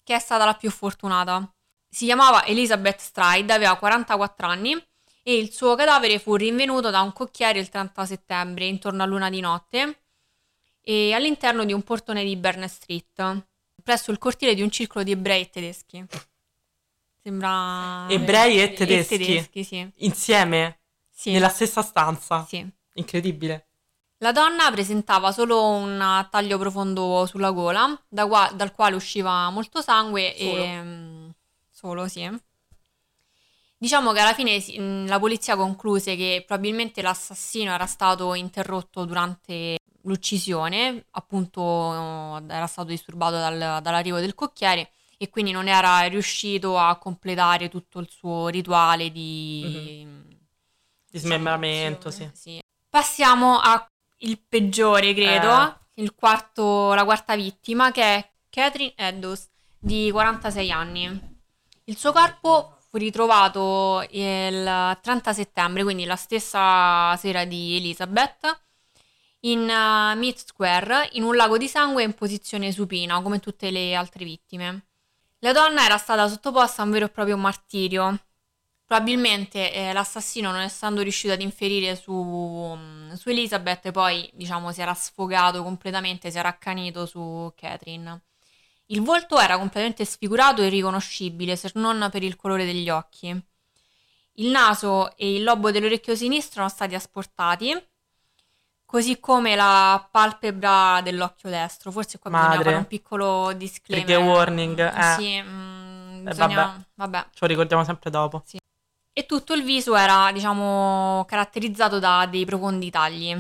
che 0.03 0.15
è 0.17 0.19
stata 0.19 0.45
la 0.45 0.55
più 0.55 0.69
fortunata. 0.73 1.49
Si 1.89 2.07
chiamava 2.07 2.45
Elizabeth 2.45 2.99
Stride, 2.99 3.53
aveva 3.53 3.77
44 3.77 4.49
anni 4.49 4.85
e 5.29 5.37
il 5.37 5.51
suo 5.53 5.75
cadavere 5.75 6.21
fu 6.21 6.37
rinvenuto 6.37 6.91
da 6.91 7.01
un 7.01 7.13
cocchiere 7.13 7.59
il 7.59 7.69
30 7.69 8.07
settembre, 8.07 8.67
intorno 8.67 9.03
a 9.03 9.07
luna 9.07 9.29
di 9.29 9.41
notte, 9.41 10.03
e 10.81 11.13
all'interno 11.15 11.65
di 11.65 11.73
un 11.73 11.83
portone 11.83 12.23
di 12.23 12.37
Berners 12.37 12.75
Street, 12.75 13.47
presso 13.83 14.13
il 14.13 14.19
cortile 14.19 14.55
di 14.55 14.63
un 14.63 14.71
circolo 14.71 15.03
di 15.03 15.11
ebrei 15.11 15.43
e 15.43 15.51
tedeschi. 15.51 16.07
Sembra... 17.21 18.07
Ebrei 18.09 18.63
e 18.63 18.73
tedeschi. 18.73 19.19
tedeschi, 19.19 19.65
sì. 19.65 19.91
Insieme, 19.97 20.79
Sì, 21.11 21.33
nella 21.33 21.49
stessa 21.49 21.83
stanza. 21.83 22.47
sì. 22.49 22.65
Incredibile. 22.93 23.67
La 24.19 24.31
donna 24.31 24.71
presentava 24.71 25.33
solo 25.33 25.67
un 25.67 26.29
taglio 26.31 26.57
profondo 26.57 27.27
sulla 27.27 27.51
gola, 27.51 28.01
da 28.07 28.29
qua- 28.29 28.53
dal 28.55 28.73
quale 28.73 28.95
usciva 28.95 29.51
molto 29.51 29.83
sangue 29.83 30.37
Solo? 30.39 30.63
e... 30.63 30.83
mm, 30.83 31.29
Solo, 31.69 32.07
sì. 32.07 32.31
Diciamo 33.79 34.13
che 34.13 34.21
alla 34.21 34.33
fine 34.33 34.65
mm, 34.79 35.07
la 35.07 35.19
polizia 35.19 35.55
concluse 35.55 36.17
che 36.17 36.45
probabilmente 36.47 37.03
l'assassino 37.03 37.73
era 37.73 37.87
stato 37.87 38.35
interrotto 38.35 39.05
durante 39.05 39.77
l'uccisione, 40.03 41.05
appunto 41.11 42.41
era 42.49 42.67
stato 42.67 42.89
disturbato 42.89 43.35
dal- 43.37 43.83
dall'arrivo 43.83 44.19
del 44.19 44.35
cocchiere 44.35 44.91
e 45.19 45.29
quindi 45.29 45.51
non 45.51 45.69
era 45.69 46.01
riuscito 46.03 46.79
a 46.79 46.97
completare 46.97 47.69
tutto 47.69 47.99
il 47.99 48.09
suo 48.11 48.49
rituale 48.49 49.11
di... 49.11 50.07
Di 51.11 51.19
smembramento, 51.19 52.11
sì. 52.11 52.31
Sì. 52.35 52.61
Passiamo 52.89 53.59
al 53.59 53.87
peggiore, 54.49 55.15
credo, 55.15 55.51
Eh. 55.95 56.03
il 56.03 56.15
quarto, 56.15 56.93
la 56.95 57.05
quarta 57.05 57.35
vittima, 57.35 57.91
che 57.91 58.03
è 58.03 58.31
Catherine 58.51 58.93
Eddos, 58.97 59.49
di 59.79 60.11
46 60.11 60.71
anni. 60.71 61.35
Il 61.85 61.97
suo 61.97 62.13
corpo 62.13 62.76
ritrovato 62.97 64.07
il 64.11 64.99
30 65.01 65.33
settembre, 65.33 65.83
quindi 65.83 66.05
la 66.05 66.17
stessa 66.17 67.17
sera 67.17 67.45
di 67.45 67.77
Elizabeth, 67.77 68.61
in 69.41 69.61
uh, 69.61 70.17
Mead 70.19 70.37
Square, 70.37 71.11
in 71.13 71.23
un 71.23 71.37
lago 71.37 71.57
di 71.59 71.69
sangue 71.69 72.03
in 72.03 72.15
posizione 72.15 72.73
supina, 72.73 73.21
come 73.23 73.39
tutte 73.41 73.71
le 73.71 73.95
altre 73.95 74.25
vittime. 74.25 74.87
La 75.41 75.53
donna 75.53 75.85
era 75.85 75.99
stata 75.99 76.29
sottoposta 76.29 76.83
a 76.83 76.85
un 76.85 76.91
vero 76.91 77.05
e 77.07 77.09
proprio 77.11 77.37
martirio. 77.37 78.19
Probabilmente 78.85 79.73
eh, 79.73 79.93
l'assassino, 79.93 80.51
non 80.51 80.61
essendo 80.61 81.03
riuscito 81.03 81.33
ad 81.33 81.41
inferire 81.41 81.97
su, 81.97 82.13
mm, 82.77 83.13
su 83.13 83.29
Elizabeth, 83.31 83.91
poi 83.91 84.31
diciamo 84.35 84.73
si 84.73 84.81
era 84.81 84.95
sfogato 84.95 85.63
completamente, 85.63 86.31
si 86.31 86.39
era 86.39 86.49
accanito 86.49 87.07
su 87.07 87.53
Catherine. 87.57 88.21
Il 88.87 89.03
volto 89.03 89.39
era 89.39 89.59
completamente 89.59 90.05
sfigurato 90.05 90.63
e 90.63 90.67
irriconoscibile, 90.67 91.57
se 91.57 91.71
non 91.75 92.09
per 92.11 92.23
il 92.23 92.37
colore 92.37 92.65
degli 92.65 92.89
occhi. 92.89 93.29
Il 94.39 94.49
naso 94.51 95.17
e 95.17 95.35
il 95.37 95.43
lobo 95.43 95.71
dell'orecchio 95.71 96.15
sinistro 96.15 96.61
erano 96.61 96.69
stati 96.69 96.95
asportati, 96.95 97.75
così 98.85 99.19
come 99.19 99.57
la 99.57 100.07
palpebra 100.11 101.01
dell'occhio 101.03 101.49
destro. 101.51 101.91
Forse 101.91 102.19
qua 102.19 102.31
bisogna 102.31 102.49
Madre. 102.49 102.65
fare 102.65 102.77
un 102.77 102.87
piccolo 102.87 103.53
disclaimer. 103.55 104.07
Trigger 104.07 104.27
warning, 104.27 104.79
eh. 104.79 105.15
Sì, 105.19 105.43
mm, 105.43 106.27
Eh, 106.27 106.31
bisogna... 106.31 106.87
vabbè. 106.95 107.27
Ce 107.31 107.39
lo 107.41 107.47
ricordiamo 107.47 107.83
sempre 107.83 108.11
dopo. 108.11 108.45
E 109.13 109.25
tutto 109.27 109.55
il 109.55 109.63
viso 109.65 109.97
era, 109.97 110.31
diciamo, 110.31 111.25
caratterizzato 111.27 111.99
da 111.99 112.27
dei 112.27 112.45
profondi 112.45 112.91
tagli. 112.91 113.35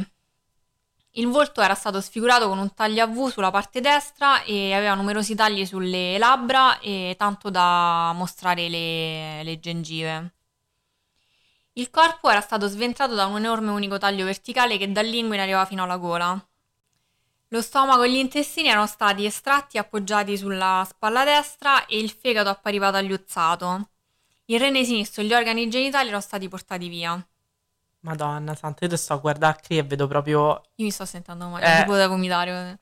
Il 1.18 1.28
volto 1.28 1.62
era 1.62 1.75
stato 1.75 2.02
sfigurato 2.02 2.46
con 2.46 2.58
un 2.58 2.75
taglio 2.75 3.02
a 3.02 3.06
V 3.06 3.30
sulla 3.30 3.50
parte 3.50 3.80
destra 3.80 4.42
e 4.42 4.75
aveva 4.75 4.94
numerosi 4.94 5.35
tagli 5.35 5.64
sulle 5.64 6.18
labbra 6.18 6.78
e 6.78 7.14
tanto 7.16 7.49
da 7.49 8.12
mostrare 8.14 8.68
le, 8.68 9.42
le 9.42 9.58
gengive. 9.58 10.35
Il 11.75 11.88
corpo 11.88 12.28
era 12.28 12.42
stato 12.42 12.68
sventrato 12.68 13.14
da 13.14 13.25
un 13.25 13.38
enorme 13.38 13.70
unico 13.70 13.96
taglio 13.96 14.26
verticale 14.26 14.76
che 14.76 14.92
dall'inguine 14.92 15.40
arrivava 15.40 15.64
fino 15.64 15.85
alla 15.85 15.96
gola. 15.96 16.49
Lo 17.49 17.62
stomaco 17.62 18.02
e 18.02 18.11
gli 18.11 18.16
intestini 18.16 18.68
erano 18.68 18.87
stati 18.87 19.25
estratti 19.25 19.78
e 19.78 19.80
appoggiati 19.80 20.37
sulla 20.37 20.87
spalla 20.87 21.25
destra 21.25 21.87
e 21.87 21.99
il 21.99 22.11
fegato 22.11 22.50
appariva 22.50 22.90
tagliuzzato. 22.90 23.88
Il 24.46 24.61
rene 24.61 24.85
sinistro 24.85 25.23
e 25.23 25.25
gli 25.25 25.32
organi 25.32 25.70
genitali 25.70 26.08
erano 26.08 26.20
stati 26.20 26.46
portati 26.46 26.88
via. 26.88 27.26
Madonna 28.00 28.55
santa, 28.55 28.85
io 28.85 28.91
te 28.91 28.97
sto 28.97 29.15
a 29.15 29.17
guardare 29.17 29.61
qui 29.67 29.79
e 29.79 29.83
vedo 29.83 30.07
proprio... 30.07 30.62
Io 30.76 30.85
mi 30.85 30.91
sto 30.91 31.05
sentendo 31.05 31.49
male, 31.49 31.65
Eh. 31.67 31.79
tipo 31.81 31.97
da 31.97 32.07
vomitare. 32.09 32.79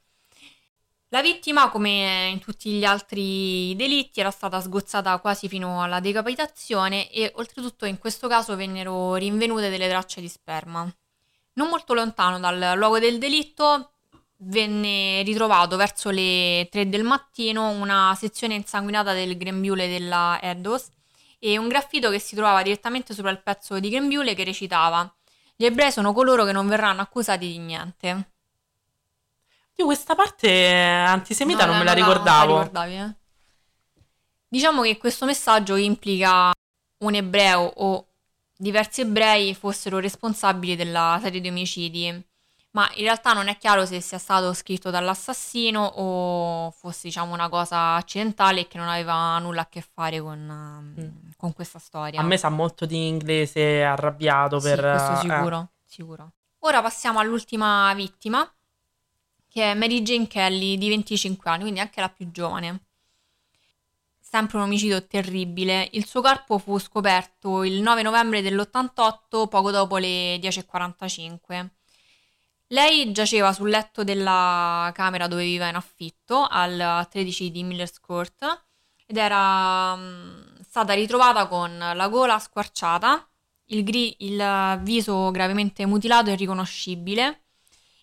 La 1.09 1.23
vittima, 1.23 1.71
come 1.71 2.28
in 2.33 2.40
tutti 2.40 2.73
gli 2.73 2.85
altri 2.85 3.75
delitti, 3.76 4.21
era 4.21 4.30
stata 4.33 4.61
sgozzata 4.61 5.16
quasi 5.21 5.49
fino 5.49 5.83
alla 5.83 6.00
decapitazione 6.00 7.09
e 7.11 7.33
oltretutto 7.37 7.87
in 7.87 7.99
questo 7.99 8.26
caso 8.26 8.56
vennero 8.56 9.14
rinvenute 9.14 9.71
delle 9.71 9.88
tracce 9.88 10.21
di 10.21 10.28
sperma. 10.28 10.83
Non 11.52 11.68
molto 11.68 11.94
lontano 11.94 12.40
dal 12.40 12.76
luogo 12.76 12.99
del 12.99 13.18
delitto 13.18 13.92
venne 14.38 15.23
ritrovato 15.23 15.76
verso 15.76 16.11
le 16.11 16.66
3 16.71 16.88
del 16.88 17.04
mattino 17.04 17.68
una 17.71 18.14
sezione 18.18 18.54
insanguinata 18.54 19.12
del 19.12 19.37
grembiule 19.37 19.87
della 19.88 20.38
Eddos 20.42 20.88
e 21.46 21.58
un 21.58 21.68
graffito 21.68 22.08
che 22.08 22.18
si 22.18 22.34
trovava 22.34 22.62
direttamente 22.62 23.12
sopra 23.12 23.30
il 23.30 23.42
pezzo 23.42 23.78
di 23.78 23.90
grembiule 23.90 24.32
che 24.34 24.44
recitava 24.44 25.14
Gli 25.54 25.66
ebrei 25.66 25.92
sono 25.92 26.14
coloro 26.14 26.46
che 26.46 26.52
non 26.52 26.66
verranno 26.66 27.02
accusati 27.02 27.46
di 27.46 27.58
niente. 27.58 28.30
Io 29.74 29.84
questa 29.84 30.14
parte 30.14 30.72
antisemita 30.72 31.66
No, 31.66 31.72
non 31.72 31.78
me 31.80 31.84
la 31.84 31.90
la 31.92 31.96
ricordavo. 31.98 32.56
ricordavi, 32.58 32.94
eh? 32.96 33.14
Diciamo 34.48 34.82
che 34.82 34.96
questo 34.96 35.26
messaggio 35.26 35.76
implica 35.76 36.50
un 36.98 37.14
ebreo 37.14 37.60
o 37.60 38.06
diversi 38.56 39.02
ebrei 39.02 39.54
fossero 39.54 39.98
responsabili 39.98 40.76
della 40.76 41.18
serie 41.20 41.40
di 41.42 41.48
omicidi, 41.48 42.26
ma 42.74 42.90
in 42.94 43.04
realtà 43.04 43.32
non 43.32 43.46
è 43.46 43.56
chiaro 43.56 43.86
se 43.86 44.00
sia 44.00 44.18
stato 44.18 44.52
scritto 44.52 44.90
dall'assassino 44.90 45.80
o 45.80 46.70
fosse 46.72 47.06
diciamo 47.06 47.32
una 47.32 47.48
cosa 47.48 47.94
accidentale 47.94 48.62
e 48.62 48.68
che 48.68 48.78
non 48.78 48.88
aveva 48.88 49.38
nulla 49.38 49.62
a 49.62 49.66
che 49.68 49.80
fare 49.80 50.20
con, 50.20 50.92
ehm, 50.96 51.32
con 51.36 51.52
questa 51.52 51.78
storia. 51.78 52.20
A 52.20 52.24
me 52.24 52.36
sa 52.36 52.48
molto 52.48 52.84
di 52.84 53.06
inglese 53.06 53.84
arrabbiato 53.84 54.58
Sì, 54.58 54.68
per... 54.68 54.80
questo 54.80 55.12
eh, 55.12 55.16
sicuro, 55.16 55.68
sicuro. 55.84 56.32
Ora 56.60 56.82
passiamo 56.82 57.20
all'ultima 57.20 57.94
vittima, 57.94 58.52
che 59.48 59.70
è 59.70 59.74
Mary 59.74 60.02
Jane 60.02 60.26
Kelly 60.26 60.76
di 60.76 60.88
25 60.88 61.50
anni, 61.50 61.62
quindi 61.62 61.78
anche 61.78 62.00
la 62.00 62.08
più 62.08 62.28
giovane. 62.32 62.80
Sempre 64.18 64.56
un 64.56 64.64
omicidio 64.64 65.06
terribile. 65.06 65.88
Il 65.92 66.06
suo 66.06 66.20
corpo 66.22 66.58
fu 66.58 66.76
scoperto 66.78 67.62
il 67.62 67.80
9 67.80 68.02
novembre 68.02 68.42
dell'88, 68.42 69.46
poco 69.46 69.70
dopo 69.70 69.96
le 69.98 70.38
10.45. 70.38 71.68
Lei 72.74 73.12
giaceva 73.12 73.52
sul 73.52 73.70
letto 73.70 74.02
della 74.02 74.90
camera 74.94 75.28
dove 75.28 75.44
viveva 75.44 75.68
in 75.68 75.76
affitto, 75.76 76.44
al 76.44 77.06
13 77.08 77.52
di 77.52 77.62
Miller's 77.62 78.00
Court, 78.00 78.64
ed 79.06 79.16
era 79.16 79.94
mm, 79.94 80.58
stata 80.60 80.92
ritrovata 80.92 81.46
con 81.46 81.78
la 81.78 82.08
gola 82.08 82.36
squarciata, 82.40 83.28
il, 83.66 83.84
gri- 83.84 84.16
il 84.24 84.80
viso 84.82 85.30
gravemente 85.30 85.86
mutilato 85.86 86.30
e 86.30 86.32
irriconoscibile, 86.32 87.42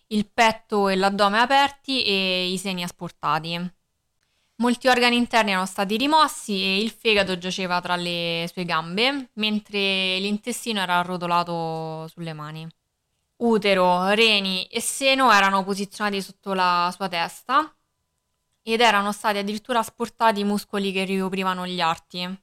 il 0.07 0.25
petto 0.33 0.87
e 0.87 0.95
l'addome 0.95 1.39
aperti 1.39 2.03
e 2.03 2.49
i 2.49 2.57
seni 2.57 2.83
asportati. 2.83 3.59
Molti 4.55 4.87
organi 4.87 5.17
interni 5.17 5.51
erano 5.51 5.65
stati 5.65 5.97
rimossi 5.97 6.63
e 6.63 6.81
il 6.81 6.91
fegato 6.91 7.37
giaceva 7.37 7.81
tra 7.81 7.97
le 7.97 8.49
sue 8.49 8.63
gambe, 8.63 9.31
mentre 9.33 10.17
l'intestino 10.19 10.79
era 10.79 10.99
arrotolato 10.99 12.07
sulle 12.07 12.31
mani. 12.31 12.65
Utero, 13.43 14.09
reni 14.09 14.65
e 14.65 14.79
seno 14.81 15.31
erano 15.31 15.63
posizionati 15.63 16.21
sotto 16.21 16.53
la 16.53 16.93
sua 16.95 17.07
testa 17.07 17.75
ed 18.61 18.81
erano 18.81 19.11
stati 19.11 19.39
addirittura 19.39 19.79
asportati 19.79 20.41
i 20.41 20.43
muscoli 20.43 20.91
che 20.91 21.05
ricoprivano 21.05 21.65
gli 21.65 21.81
arti. 21.81 22.39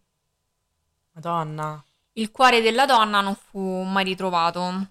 Madonna. 1.13 1.81
Il 2.15 2.33
cuore 2.33 2.61
della 2.63 2.85
donna 2.85 3.21
non 3.21 3.37
fu 3.37 3.83
mai 3.83 4.05
ritrovato. 4.05 4.91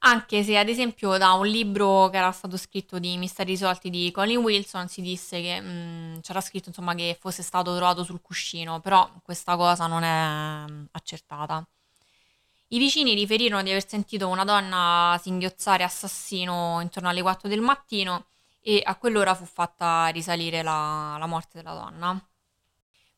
Anche 0.00 0.44
se, 0.44 0.58
ad 0.58 0.68
esempio, 0.68 1.16
da 1.16 1.32
un 1.32 1.46
libro 1.46 2.10
che 2.10 2.18
era 2.18 2.30
stato 2.30 2.58
scritto 2.58 2.98
di 2.98 3.16
misteri 3.16 3.52
risolti 3.52 3.88
di 3.88 4.10
Colin 4.10 4.38
Wilson 4.38 4.86
si 4.88 5.00
disse 5.00 5.40
che 5.40 5.60
mh, 5.60 6.20
c'era 6.20 6.42
scritto 6.42 6.68
insomma 6.68 6.94
che 6.94 7.16
fosse 7.18 7.42
stato 7.42 7.74
trovato 7.74 8.04
sul 8.04 8.20
cuscino, 8.20 8.80
però 8.80 9.10
questa 9.22 9.56
cosa 9.56 9.86
non 9.86 10.02
è 10.02 10.64
mh, 10.70 10.88
accertata. 10.92 11.66
I 12.70 12.78
vicini 12.78 13.14
riferirono 13.14 13.62
di 13.62 13.70
aver 13.70 13.86
sentito 13.86 14.28
una 14.28 14.44
donna 14.44 15.18
singhiozzare 15.22 15.84
assassino 15.84 16.80
intorno 16.82 17.08
alle 17.08 17.22
4 17.22 17.48
del 17.48 17.60
mattino 17.62 18.26
e 18.60 18.82
a 18.84 18.96
quell'ora 18.96 19.34
fu 19.34 19.46
fatta 19.46 20.08
risalire 20.08 20.62
la, 20.62 21.16
la 21.18 21.26
morte 21.26 21.62
della 21.62 21.72
donna. 21.72 22.22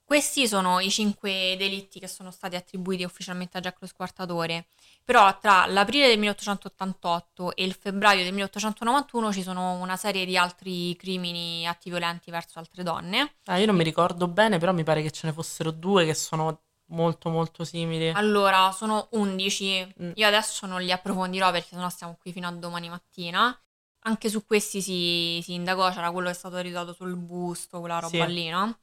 Questi 0.04 0.46
sono 0.46 0.80
i 0.80 0.90
cinque 0.90 1.54
delitti 1.56 1.98
che 2.00 2.08
sono 2.08 2.30
stati 2.30 2.56
attribuiti 2.56 3.04
ufficialmente 3.04 3.58
a 3.58 3.60
Jack 3.60 3.78
lo 3.80 3.86
Squartatore, 3.86 4.66
però 5.04 5.38
tra 5.38 5.66
l'aprile 5.66 6.08
del 6.08 6.18
1888 6.18 7.54
e 7.54 7.64
il 7.64 7.74
febbraio 7.74 8.22
del 8.22 8.32
1891 8.32 9.32
ci 9.32 9.42
sono 9.42 9.74
una 9.74 9.96
serie 9.96 10.24
di 10.26 10.36
altri 10.36 10.96
crimini 10.96 11.66
atti 11.66 11.90
violenti 11.90 12.30
verso 12.30 12.58
altre 12.58 12.82
donne. 12.82 13.34
Ah, 13.44 13.58
io 13.58 13.66
non 13.66 13.76
mi 13.76 13.84
ricordo 13.84 14.26
bene, 14.26 14.58
però 14.58 14.72
mi 14.72 14.84
pare 14.84 15.02
che 15.02 15.12
ce 15.12 15.28
ne 15.28 15.32
fossero 15.32 15.70
due 15.70 16.04
che 16.04 16.14
sono 16.14 16.60
molto 16.90 17.28
molto 17.30 17.64
simili. 17.64 18.08
Allora, 18.10 18.70
sono 18.72 19.08
11. 19.12 19.94
Mm. 20.02 20.10
Io 20.14 20.26
adesso 20.26 20.66
non 20.66 20.80
li 20.82 20.92
approfondirò 20.92 21.50
perché 21.50 21.68
sennò 21.70 21.88
stiamo 21.88 22.16
qui 22.20 22.32
fino 22.32 22.46
a 22.48 22.52
domani 22.52 22.88
mattina. 22.88 23.56
Anche 24.04 24.28
su 24.30 24.44
questi 24.46 24.80
si, 24.80 25.40
si 25.42 25.52
indagò, 25.54 25.90
c'era 25.90 26.10
quello 26.10 26.28
che 26.28 26.34
è 26.34 26.38
stato 26.38 26.58
ridato 26.58 26.92
sul 26.94 27.16
busto, 27.16 27.80
quella 27.80 27.98
roba 27.98 28.26
Sì. 28.26 28.32
lì, 28.32 28.48
no? 28.48 28.78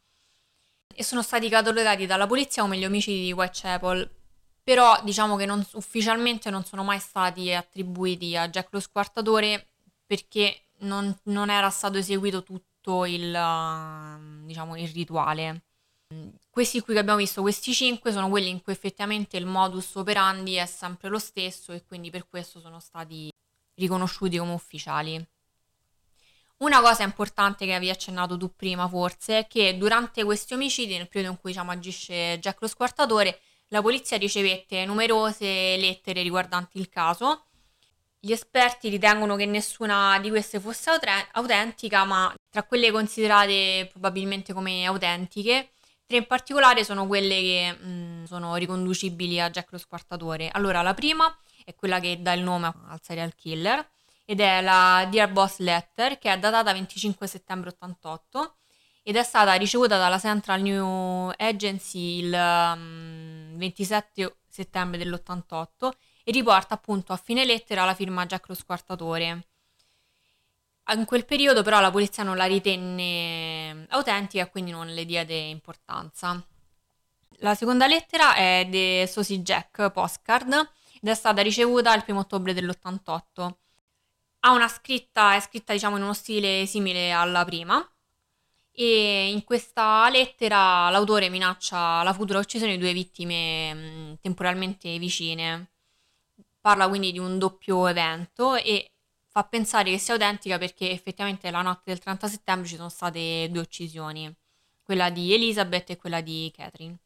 E 0.93 1.03
sono 1.03 1.21
stati 1.21 1.49
catalogati 1.49 2.05
dalla 2.05 2.27
polizia 2.27 2.61
come 2.63 2.77
gli 2.77 2.85
omicidi 2.85 3.23
di 3.23 3.31
Whitechapel. 3.33 4.09
Però 4.63 4.99
diciamo 5.03 5.35
che 5.37 5.45
non- 5.45 5.65
ufficialmente 5.73 6.49
non 6.49 6.65
sono 6.65 6.83
mai 6.83 6.99
stati 6.99 7.53
attribuiti 7.53 8.35
a 8.35 8.49
Jack 8.49 8.67
lo 8.71 8.79
Squartatore 8.79 9.69
perché 10.05 10.65
non, 10.79 11.15
non 11.23 11.49
era 11.49 11.69
stato 11.69 11.97
eseguito 11.97 12.43
tutto 12.43 13.05
il, 13.05 13.31
diciamo, 14.45 14.77
il 14.77 14.87
rituale. 14.89 15.63
Questi 16.49 16.79
qui 16.81 16.93
che 16.93 16.99
abbiamo 16.99 17.19
visto, 17.19 17.41
questi 17.41 17.73
5, 17.73 18.11
sono 18.11 18.29
quelli 18.29 18.49
in 18.49 18.61
cui 18.61 18.73
effettivamente 18.73 19.37
il 19.37 19.45
modus 19.45 19.93
operandi 19.95 20.55
è 20.55 20.65
sempre 20.65 21.09
lo 21.09 21.19
stesso 21.19 21.71
e 21.71 21.83
quindi 21.85 22.09
per 22.09 22.27
questo 22.27 22.59
sono 22.59 22.79
stati 22.79 23.29
riconosciuti 23.75 24.37
come 24.37 24.53
ufficiali. 24.53 25.23
Una 26.57 26.81
cosa 26.81 27.03
importante 27.03 27.65
che 27.65 27.73
avevi 27.73 27.91
accennato 27.91 28.37
tu 28.37 28.55
prima 28.55 28.87
forse 28.87 29.39
è 29.39 29.47
che 29.47 29.77
durante 29.77 30.23
questi 30.23 30.55
omicidi, 30.55 30.97
nel 30.97 31.07
periodo 31.07 31.33
in 31.33 31.39
cui 31.39 31.51
diciamo, 31.51 31.69
agisce 31.69 32.39
Jack 32.39 32.61
lo 32.61 32.67
Squartatore, 32.67 33.39
la 33.67 33.81
polizia 33.81 34.17
ricevette 34.17 34.85
numerose 34.85 35.77
lettere 35.77 36.23
riguardanti 36.23 36.79
il 36.79 36.89
caso. 36.89 37.43
Gli 38.19 38.31
esperti 38.31 38.89
ritengono 38.89 39.35
che 39.35 39.45
nessuna 39.45 40.17
di 40.19 40.29
queste 40.29 40.59
fosse 40.59 40.89
autentica, 41.33 42.03
ma 42.05 42.33
tra 42.49 42.63
quelle 42.63 42.89
considerate 42.89 43.87
probabilmente 43.91 44.53
come 44.53 44.85
autentiche, 44.85 45.73
tre 46.07 46.17
in 46.17 46.25
particolare 46.25 46.83
sono 46.83 47.05
quelle 47.05 47.39
che 47.41 47.71
mh, 47.73 48.23
sono 48.23 48.55
riconducibili 48.55 49.39
a 49.39 49.49
Jack 49.49 49.71
lo 49.71 49.77
Squartatore. 49.77 50.49
Allora, 50.51 50.81
la 50.81 50.93
prima 50.93 51.31
è 51.65 51.75
quella 51.75 51.99
che 51.99 52.21
dà 52.21 52.33
il 52.33 52.41
nome 52.41 52.73
al 52.87 52.99
serial 53.03 53.35
killer 53.35 53.85
ed 54.25 54.39
è 54.39 54.61
la 54.61 55.05
Dear 55.09 55.31
Boss 55.31 55.59
Letter 55.59 56.17
che 56.17 56.31
è 56.31 56.39
datata 56.39 56.73
25 56.73 57.27
settembre 57.27 57.69
88 57.69 58.55
ed 59.03 59.15
è 59.15 59.23
stata 59.23 59.53
ricevuta 59.53 59.97
dalla 59.97 60.19
Central 60.19 60.61
New 60.61 61.31
Agency 61.37 62.19
il 62.19 62.33
um, 62.33 63.57
27 63.57 64.37
settembre 64.49 64.97
dell'88 64.97 65.89
e 66.23 66.31
riporta 66.31 66.73
appunto 66.73 67.13
a 67.13 67.17
fine 67.17 67.45
lettera 67.45 67.85
la 67.85 67.93
firma 67.93 68.25
Jack 68.25 68.49
lo 68.49 68.53
Squartatore. 68.53 69.46
In 70.89 71.05
quel 71.05 71.25
periodo 71.25 71.63
però 71.63 71.81
la 71.81 71.91
polizia 71.91 72.23
non 72.23 72.37
la 72.37 72.45
ritenne 72.45 73.85
autentica 73.89 74.43
e 74.43 74.49
quindi 74.49 74.71
non 74.71 74.87
le 74.87 75.03
diede 75.03 75.35
importanza. 75.35 76.41
La 77.41 77.55
seconda 77.55 77.87
lettera 77.87 78.35
è 78.35 78.65
di 78.69 79.05
Sosie 79.05 79.39
Jack 79.39 79.91
Postcard 79.91 80.53
ed 81.01 81.09
è 81.09 81.13
stata 81.13 81.41
ricevuta 81.41 81.93
il 81.93 82.03
1 82.07 82.19
ottobre 82.19 82.53
dell'88. 82.53 83.53
Ha 84.39 84.51
una 84.51 84.67
scritta, 84.69 85.35
è 85.35 85.41
scritta 85.41 85.73
diciamo 85.73 85.97
in 85.97 86.03
uno 86.03 86.13
stile 86.13 86.65
simile 86.65 87.11
alla 87.11 87.43
prima 87.43 87.85
e 88.71 89.29
in 89.29 89.43
questa 89.43 90.09
lettera 90.09 90.89
l'autore 90.89 91.29
minaccia 91.29 92.01
la 92.03 92.13
futura 92.13 92.39
uccisione 92.39 92.73
di 92.73 92.79
due 92.79 92.93
vittime 92.93 93.73
mh, 93.73 94.19
temporalmente 94.21 94.97
vicine. 94.99 95.71
Parla 96.61 96.87
quindi 96.87 97.11
di 97.11 97.19
un 97.19 97.37
doppio 97.37 97.87
evento 97.87 98.55
e 98.55 98.91
fa 99.37 99.43
pensare 99.43 99.91
che 99.91 99.99
sia 99.99 100.15
autentica 100.15 100.57
perché 100.57 100.89
effettivamente 100.89 101.51
la 101.51 101.61
notte 101.61 101.83
del 101.91 101.99
30 101.99 102.27
settembre 102.27 102.67
ci 102.67 102.75
sono 102.75 102.89
state 102.89 103.47
due 103.51 103.61
uccisioni, 103.61 104.33
quella 104.81 105.11
di 105.11 105.31
Elizabeth 105.31 105.91
e 105.91 105.95
quella 105.95 106.21
di 106.21 106.51
Catherine. 106.55 106.97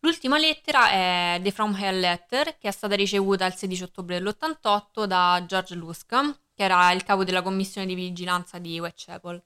L'ultima 0.00 0.36
lettera 0.36 0.90
è 0.90 1.38
The 1.40 1.52
From 1.52 1.76
Hell 1.76 2.00
Letter, 2.00 2.58
che 2.58 2.66
è 2.66 2.70
stata 2.72 2.96
ricevuta 2.96 3.46
il 3.46 3.54
16 3.54 3.84
ottobre 3.84 4.18
dell'88 4.18 5.04
da 5.04 5.44
George 5.46 5.76
Lusk, 5.76 6.08
che 6.52 6.64
era 6.64 6.90
il 6.90 7.04
capo 7.04 7.22
della 7.22 7.40
commissione 7.40 7.86
di 7.86 7.94
vigilanza 7.94 8.58
di 8.58 8.80
Whitechapel. 8.80 9.40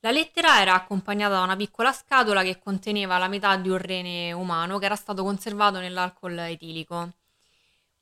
La 0.00 0.12
lettera 0.12 0.60
era 0.60 0.74
accompagnata 0.74 1.34
da 1.34 1.42
una 1.42 1.56
piccola 1.56 1.92
scatola 1.92 2.44
che 2.44 2.60
conteneva 2.60 3.18
la 3.18 3.26
metà 3.26 3.56
di 3.56 3.70
un 3.70 3.78
rene 3.78 4.32
umano 4.32 4.78
che 4.78 4.84
era 4.84 4.96
stato 4.96 5.24
conservato 5.24 5.80
nell'alcol 5.80 6.38
etilico. 6.38 7.14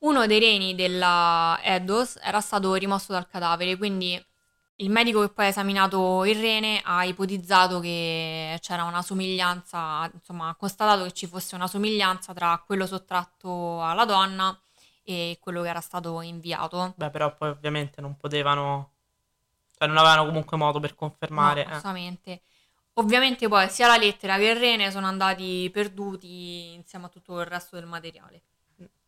Uno 0.03 0.25
dei 0.27 0.39
reni 0.39 0.75
della 0.75 1.57
Eddos 1.63 2.19
era 2.21 2.41
stato 2.41 2.73
rimosso 2.73 3.13
dal 3.13 3.25
cadavere, 3.25 3.77
quindi 3.77 4.21
il 4.77 4.89
medico 4.89 5.21
che 5.21 5.29
poi 5.29 5.45
ha 5.45 5.47
esaminato 5.47 6.25
il 6.25 6.39
rene 6.41 6.81
ha 6.83 7.05
ipotizzato 7.05 7.79
che 7.79 8.57
c'era 8.59 8.83
una 8.83 9.01
somiglianza, 9.01 10.09
insomma, 10.13 10.49
ha 10.49 10.55
constatato 10.55 11.03
che 11.05 11.13
ci 11.13 11.25
fosse 11.25 11.55
una 11.55 11.67
somiglianza 11.67 12.33
tra 12.33 12.61
quello 12.65 12.85
sottratto 12.85 13.81
alla 13.81 14.03
donna 14.03 14.59
e 15.03 15.37
quello 15.39 15.61
che 15.61 15.69
era 15.69 15.79
stato 15.79 16.19
inviato. 16.19 16.93
Beh, 16.97 17.09
però 17.09 17.33
poi 17.33 17.49
ovviamente 17.49 18.01
non 18.01 18.17
potevano... 18.17 18.91
Cioè 19.77 19.87
non 19.87 19.97
avevano 19.97 20.25
comunque 20.25 20.57
modo 20.57 20.81
per 20.81 20.95
confermare. 20.95 21.63
No, 21.63 21.69
eh. 21.69 21.73
assolutamente. 21.75 22.41
Ovviamente 22.95 23.47
poi 23.47 23.69
sia 23.69 23.87
la 23.87 23.97
lettera 23.97 24.37
che 24.37 24.49
il 24.49 24.55
rene 24.57 24.91
sono 24.91 25.07
andati 25.07 25.69
perduti 25.71 26.73
insieme 26.73 27.05
a 27.05 27.09
tutto 27.09 27.39
il 27.39 27.45
resto 27.45 27.77
del 27.77 27.85
materiale. 27.85 28.41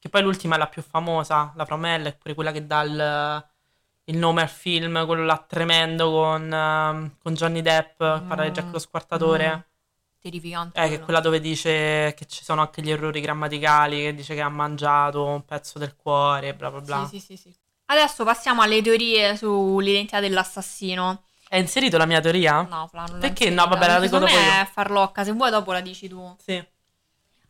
Che 0.05 0.11
poi 0.11 0.21
l'ultima 0.21 0.53
è 0.53 0.59
la 0.59 0.67
più 0.67 0.83
famosa, 0.83 1.51
la 1.55 1.65
Promella, 1.65 2.09
è 2.09 2.15
pure 2.15 2.35
quella 2.35 2.51
che 2.51 2.67
dà 2.67 2.81
il, 2.83 3.49
il 4.03 4.17
nome 4.17 4.43
al 4.43 4.49
film, 4.49 5.03
quello 5.07 5.25
là 5.25 5.43
tremendo 5.47 6.11
con, 6.11 6.53
ehm, 6.53 7.15
con 7.17 7.33
Johnny 7.33 7.63
Depp, 7.63 7.97
parla 7.97 8.43
di 8.43 8.51
Jack 8.51 8.71
lo 8.71 8.77
Squartatore. 8.77 9.55
Mm. 9.55 10.19
Terrificante. 10.21 10.79
Eh, 10.79 10.89
che 10.89 10.95
è 10.97 10.99
quella 10.99 11.21
dove 11.21 11.39
dice 11.39 12.13
che 12.15 12.25
ci 12.27 12.43
sono 12.43 12.61
anche 12.61 12.83
gli 12.83 12.91
errori 12.91 13.19
grammaticali, 13.19 14.03
che 14.03 14.13
dice 14.13 14.35
che 14.35 14.41
ha 14.41 14.49
mangiato 14.49 15.25
un 15.25 15.43
pezzo 15.43 15.79
del 15.79 15.95
cuore, 15.95 16.53
bla 16.53 16.69
bla 16.69 16.81
bla. 16.81 17.07
Sì, 17.09 17.19
sì, 17.19 17.35
sì, 17.35 17.49
sì. 17.49 17.55
Adesso 17.85 18.23
passiamo 18.23 18.61
alle 18.61 18.83
teorie 18.83 19.35
sull'identità 19.35 20.19
dell'assassino. 20.19 21.23
Hai 21.49 21.61
inserito 21.61 21.97
la 21.97 22.05
mia 22.05 22.19
teoria? 22.19 22.61
No, 22.61 22.85
Fla, 22.91 23.05
non 23.05 23.19
Perché 23.21 23.49
no? 23.49 23.65
Vabbè, 23.65 23.87
la 23.87 23.99
dico 23.99 24.19
dopo 24.19 24.31
me 24.31 24.39
io. 24.39 24.61
è 24.61 24.69
farlocca, 24.71 25.23
se 25.23 25.31
vuoi 25.31 25.49
dopo 25.49 25.71
la 25.71 25.81
dici 25.81 26.07
tu. 26.07 26.35
Sì. 26.37 26.63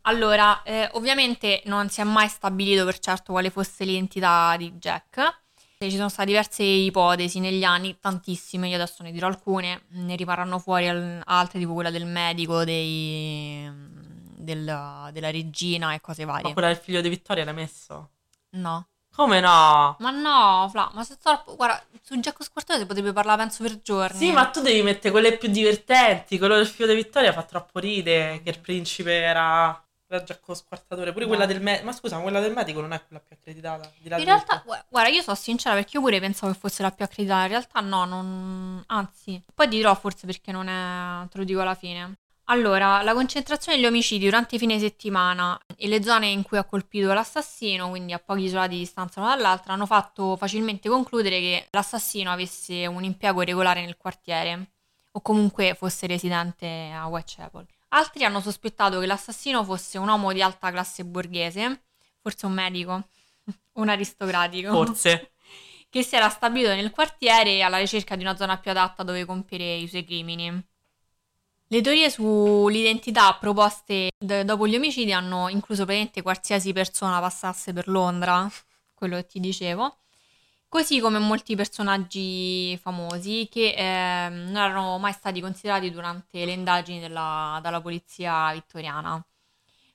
Allora, 0.07 0.61
eh, 0.63 0.89
ovviamente 0.93 1.61
non 1.65 1.89
si 1.89 2.01
è 2.01 2.03
mai 2.03 2.27
stabilito 2.27 2.85
per 2.85 2.99
certo 2.99 3.31
quale 3.31 3.49
fosse 3.49 3.85
l'identità 3.85 4.55
di 4.57 4.71
Jack. 4.73 5.43
Ci 5.77 5.91
sono 5.91 6.09
state 6.09 6.27
diverse 6.27 6.63
ipotesi 6.63 7.39
negli 7.39 7.63
anni, 7.63 7.97
tantissime, 7.99 8.69
io 8.69 8.75
adesso 8.75 9.03
ne 9.03 9.11
dirò 9.11 9.27
alcune, 9.27 9.83
ne 9.89 10.15
rimarranno 10.15 10.57
fuori 10.57 10.87
al- 10.87 11.21
altre, 11.25 11.59
tipo 11.59 11.73
quella 11.73 11.91
del 11.91 12.05
medico, 12.05 12.63
dei, 12.63 13.69
del- 14.37 15.09
della 15.11 15.31
regina 15.31 15.93
e 15.93 16.01
cose 16.01 16.25
Ma 16.25 16.33
varie. 16.33 16.53
quella 16.53 16.69
del 16.69 16.77
figlio 16.77 17.01
di 17.01 17.09
Vittoria 17.09 17.43
l'hai 17.43 17.53
messo? 17.53 18.09
No. 18.51 18.87
Come 19.13 19.39
no? 19.39 19.95
Ma 19.99 20.09
no, 20.11 20.67
Fla, 20.69 20.89
ma 20.93 21.03
se 21.03 21.17
troppo... 21.21 21.55
Guarda, 21.55 21.81
su 22.01 22.19
Giacco 22.19 22.43
Squartato 22.43 22.79
si 22.79 22.85
potrebbe 22.85 23.13
parlare 23.13 23.41
penso 23.43 23.63
per 23.63 23.81
giorni. 23.81 24.17
Sì, 24.17 24.31
ma 24.31 24.45
tu 24.47 24.61
devi 24.61 24.81
mettere 24.81 25.11
quelle 25.11 25.37
più 25.37 25.49
divertenti. 25.49 26.37
Quello 26.37 26.55
del 26.55 26.67
figlio 26.67 26.87
di 26.89 26.95
Vittoria 26.95 27.31
fa 27.31 27.43
troppo 27.43 27.79
ridere. 27.79 28.41
Che 28.43 28.49
il 28.49 28.59
principe 28.59 29.13
era. 29.13 29.81
Era 30.15 30.23
Giacomo 30.23 30.55
Squartatore. 30.57 31.11
Pure 31.11 31.25
No. 31.25 31.29
quella 31.29 31.45
del 31.45 31.61
medico. 31.61 31.85
Ma 31.85 31.91
scusa, 31.91 32.19
quella 32.19 32.39
del 32.39 32.53
medico 32.53 32.81
non 32.81 32.93
è 32.93 33.05
quella 33.05 33.21
più 33.21 33.35
accreditata. 33.37 33.91
Di 33.99 34.09
là 34.09 34.17
In 34.17 34.25
realtà, 34.25 34.59
tutto. 34.59 34.73
gu- 34.73 34.85
guarda, 34.89 35.09
io 35.09 35.21
sono 35.21 35.35
sincera 35.35 35.75
perché 35.75 35.97
io 35.97 36.01
pure 36.01 36.19
pensavo 36.19 36.51
che 36.53 36.59
fosse 36.59 36.81
la 36.81 36.91
più 36.91 37.03
accreditata. 37.05 37.43
In 37.43 37.49
realtà 37.49 37.79
no, 37.81 38.05
non... 38.05 38.83
anzi. 38.87 39.41
Poi 39.53 39.67
dirò 39.67 39.93
forse 39.95 40.25
perché 40.25 40.51
non 40.51 40.67
è... 40.67 41.27
te 41.29 41.37
lo 41.37 41.43
dico 41.43 41.61
alla 41.61 41.75
fine. 41.75 42.17
Allora, 42.47 43.01
la 43.01 43.13
concentrazione 43.13 43.75
degli 43.77 43.87
omicidi 43.87 44.25
durante 44.25 44.55
i 44.55 44.59
fine 44.59 44.77
settimana 44.77 45.59
e 45.75 45.87
le 45.87 46.03
zone 46.03 46.27
in 46.27 46.43
cui 46.43 46.59
ha 46.59 46.63
colpito 46.63 47.11
l'assassino, 47.11 47.89
quindi 47.89 48.13
a 48.13 48.19
pochi 48.19 48.43
isolati 48.43 48.75
di 48.75 48.79
distanza 48.81 49.19
l'una 49.19 49.35
dall'altra, 49.35 49.73
hanno 49.73 49.87
fatto 49.87 50.35
facilmente 50.37 50.87
concludere 50.87 51.39
che 51.39 51.67
l'assassino 51.71 52.29
avesse 52.31 52.85
un 52.85 53.03
impiego 53.03 53.41
regolare 53.41 53.81
nel 53.81 53.97
quartiere 53.97 54.73
o 55.13 55.21
comunque 55.21 55.73
fosse 55.73 56.05
residente 56.05 56.91
a 56.93 57.07
Whitechapel. 57.07 57.65
Altri 57.95 58.25
hanno 58.25 58.41
sospettato 58.41 58.99
che 58.99 59.05
l'assassino 59.05 59.63
fosse 59.63 59.97
un 59.97 60.09
uomo 60.09 60.33
di 60.33 60.41
alta 60.41 60.69
classe 60.69 61.05
borghese, 61.05 61.83
forse 62.19 62.45
un 62.45 62.51
medico, 62.51 63.07
un 63.73 63.87
aristocratico, 63.87 64.71
Forse. 64.71 65.31
che 65.89 66.03
si 66.03 66.15
era 66.15 66.27
stabilito 66.27 66.75
nel 66.75 66.91
quartiere 66.91 67.61
alla 67.61 67.77
ricerca 67.77 68.17
di 68.17 68.23
una 68.23 68.35
zona 68.35 68.57
più 68.57 68.71
adatta 68.71 69.03
dove 69.03 69.23
compiere 69.23 69.75
i 69.75 69.87
suoi 69.87 70.03
crimini. 70.03 70.67
Le 71.67 71.81
teorie 71.81 72.09
sull'identità 72.09 73.33
proposte 73.39 74.09
d- 74.17 74.43
dopo 74.43 74.67
gli 74.67 74.75
omicidi 74.75 75.13
hanno 75.13 75.47
incluso 75.47 75.85
praticamente 75.85 76.21
qualsiasi 76.21 76.73
persona 76.73 77.21
passasse 77.21 77.71
per 77.71 77.87
Londra, 77.87 78.45
quello 78.93 79.15
che 79.15 79.25
ti 79.25 79.39
dicevo, 79.39 79.99
così 80.67 80.99
come 80.99 81.19
molti 81.19 81.55
personaggi 81.55 82.77
famosi 82.77 83.47
che 83.49 83.73
ehm, 83.75 84.51
non 84.51 84.57
erano 84.57 84.97
mai 84.97 85.13
stati 85.13 85.41
considerati 85.41 85.91
durante 85.91 86.45
le 86.45 86.51
indagini 86.51 86.99
della, 86.99 87.59
dalla 87.61 87.81
polizia 87.81 88.51
vittoriana. 88.53 89.23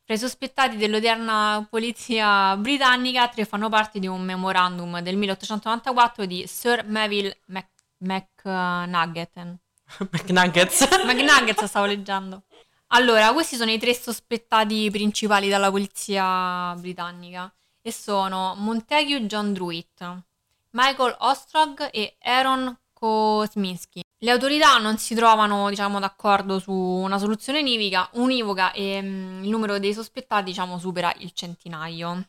Fra 0.04 0.14
i 0.14 0.18
sospettati 0.18 0.76
dell'odierna 0.76 1.66
polizia 1.70 2.56
britannica, 2.56 3.28
tre 3.28 3.44
fanno 3.44 3.68
parte 3.68 4.00
di 4.00 4.08
un 4.08 4.22
memorandum 4.22 5.00
del 5.00 5.16
1894 5.16 6.26
di 6.26 6.46
Sir 6.46 6.84
Melville 6.84 7.38
Mac- 7.46 7.68
McNugget. 7.98 9.58
McNuggets. 10.10 10.88
McNuggets 11.04 11.64
stavo 11.64 11.86
leggendo. 11.86 12.42
Allora, 12.88 13.32
questi 13.32 13.54
sono 13.54 13.70
i 13.70 13.78
tre 13.78 13.94
sospettati 13.94 14.90
principali 14.90 15.48
dalla 15.48 15.70
polizia 15.70 16.74
britannica 16.76 17.52
e 17.80 17.92
sono 17.92 18.54
Montague 18.56 19.26
John 19.26 19.52
Druitt, 19.52 20.22
Michael 20.70 21.16
Ostrog 21.18 21.88
e 21.92 22.16
Aaron 22.22 22.76
Kosminski. 22.92 24.02
Le 24.18 24.30
autorità 24.30 24.76
non 24.78 24.98
si 24.98 25.14
trovano, 25.14 25.68
diciamo, 25.70 25.98
d'accordo 25.98 26.58
su 26.58 26.72
una 26.72 27.18
soluzione 27.18 27.60
univoca, 27.60 28.08
univoca 28.12 28.72
e 28.72 29.00
mm, 29.00 29.44
il 29.44 29.48
numero 29.48 29.78
dei 29.78 29.94
sospettati, 29.94 30.44
diciamo, 30.44 30.78
supera 30.78 31.12
il 31.18 31.32
centinaio. 31.32 32.26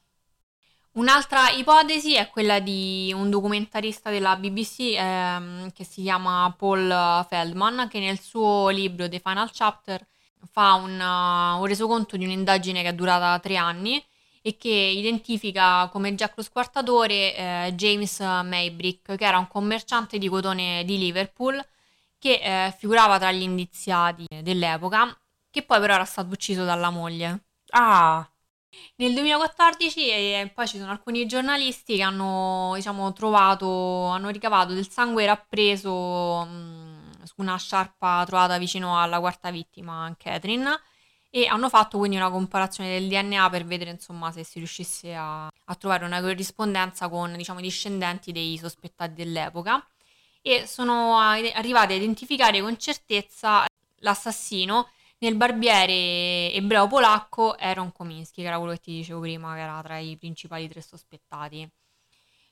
Un'altra 0.94 1.50
ipotesi 1.50 2.16
è 2.16 2.30
quella 2.30 2.60
di 2.60 3.14
un 3.16 3.30
documentarista 3.30 4.10
della 4.10 4.36
BBC 4.36 4.94
ehm, 4.98 5.72
che 5.72 5.84
si 5.84 6.02
chiama 6.02 6.54
Paul 6.58 7.26
Feldman, 7.28 7.88
che 7.90 8.00
nel 8.00 8.20
suo 8.20 8.70
libro 8.70 9.08
The 9.08 9.20
Final 9.20 9.50
Chapter 9.52 10.06
fa 10.50 10.74
un, 10.74 11.00
uh, 11.00 11.60
un 11.60 11.66
resoconto 11.66 12.18
di 12.18 12.26
un'indagine 12.26 12.82
che 12.82 12.90
è 12.90 12.94
durata 12.94 13.40
tre 13.40 13.58
anni 13.58 14.04
e 14.42 14.58
che 14.58 14.70
identifica 14.70 15.88
come 15.92 16.16
Jack 16.16 16.34
lo 16.38 16.44
squartatore 16.44 17.36
eh, 17.36 17.74
James 17.76 18.20
Maybrick, 18.20 19.16
che 19.16 19.26
era 19.26 19.38
un 19.38 19.48
commerciante 19.48 20.18
di 20.18 20.28
cotone 20.30 20.84
di 20.86 20.98
Liverpool 20.98 21.64
che 22.18 22.40
eh, 22.68 22.72
figurava 22.78 23.18
tra 23.20 23.32
gli 23.32 23.42
indiziati 23.42 24.26
dell'epoca, 24.42 25.16
che 25.50 25.64
poi 25.64 25.80
però 25.80 25.96
era 25.96 26.06
stato 26.06 26.32
ucciso 26.32 26.64
dalla 26.64 26.90
moglie. 26.90 27.46
Ah, 27.72 28.28
Nel 28.96 29.14
2014 29.14 30.10
e 30.10 30.52
poi 30.54 30.68
ci 30.68 30.78
sono 30.78 30.92
alcuni 30.92 31.26
giornalisti 31.26 31.96
che 31.98 32.02
hanno, 32.04 32.72
diciamo, 32.76 33.12
trovato, 33.14 34.06
hanno 34.08 34.30
ricavato 34.30 34.74
del 34.74 34.90
sangue 34.90 35.26
rappreso 35.26 36.46
mh, 36.46 37.24
su 37.24 37.34
una 37.38 37.58
sciarpa 37.58 38.24
trovata 38.26 38.58
vicino 38.58 39.00
alla 39.02 39.20
quarta 39.20 39.52
vittima, 39.52 40.14
Catherine, 40.18 40.80
e 41.34 41.48
hanno 41.48 41.70
fatto 41.70 41.98
quindi 41.98 42.18
una 42.18 42.30
comparazione 42.30 42.90
del 42.92 43.08
DNA 43.08 43.50
per 43.50 43.64
vedere, 43.66 43.90
insomma, 43.90 44.32
se 44.32 44.44
si 44.44 44.60
riuscisse 44.60 45.16
a, 45.16 45.46
a 45.48 45.76
trovare 45.76 46.04
una 46.04 46.20
corrispondenza 46.20 47.08
con, 47.08 47.36
diciamo, 47.38 47.60
i 47.60 47.64
discendenti 47.64 48.34
dei 48.34 48.58
sospettati 48.58 49.14
dell'epoca 49.14 49.84
e 50.42 50.68
sono 50.68 51.18
arrivati 51.20 51.94
a 51.94 51.96
identificare 51.96 52.62
con 52.62 52.78
certezza 52.78 53.66
l'assassino 54.00 54.90
nel 55.20 55.36
barbiere 55.36 56.52
ebreo 56.54 56.88
polacco 56.88 57.56
Aaron 57.58 57.94
Kominski, 57.94 58.42
che 58.42 58.48
era 58.48 58.58
quello 58.58 58.74
che 58.74 58.80
ti 58.80 58.92
dicevo 58.96 59.22
prima, 59.22 59.54
che 59.54 59.62
era 59.62 59.82
tra 59.82 59.98
i 60.00 60.18
principali 60.18 60.68
tre 60.68 60.82
sospettati. 60.82 61.70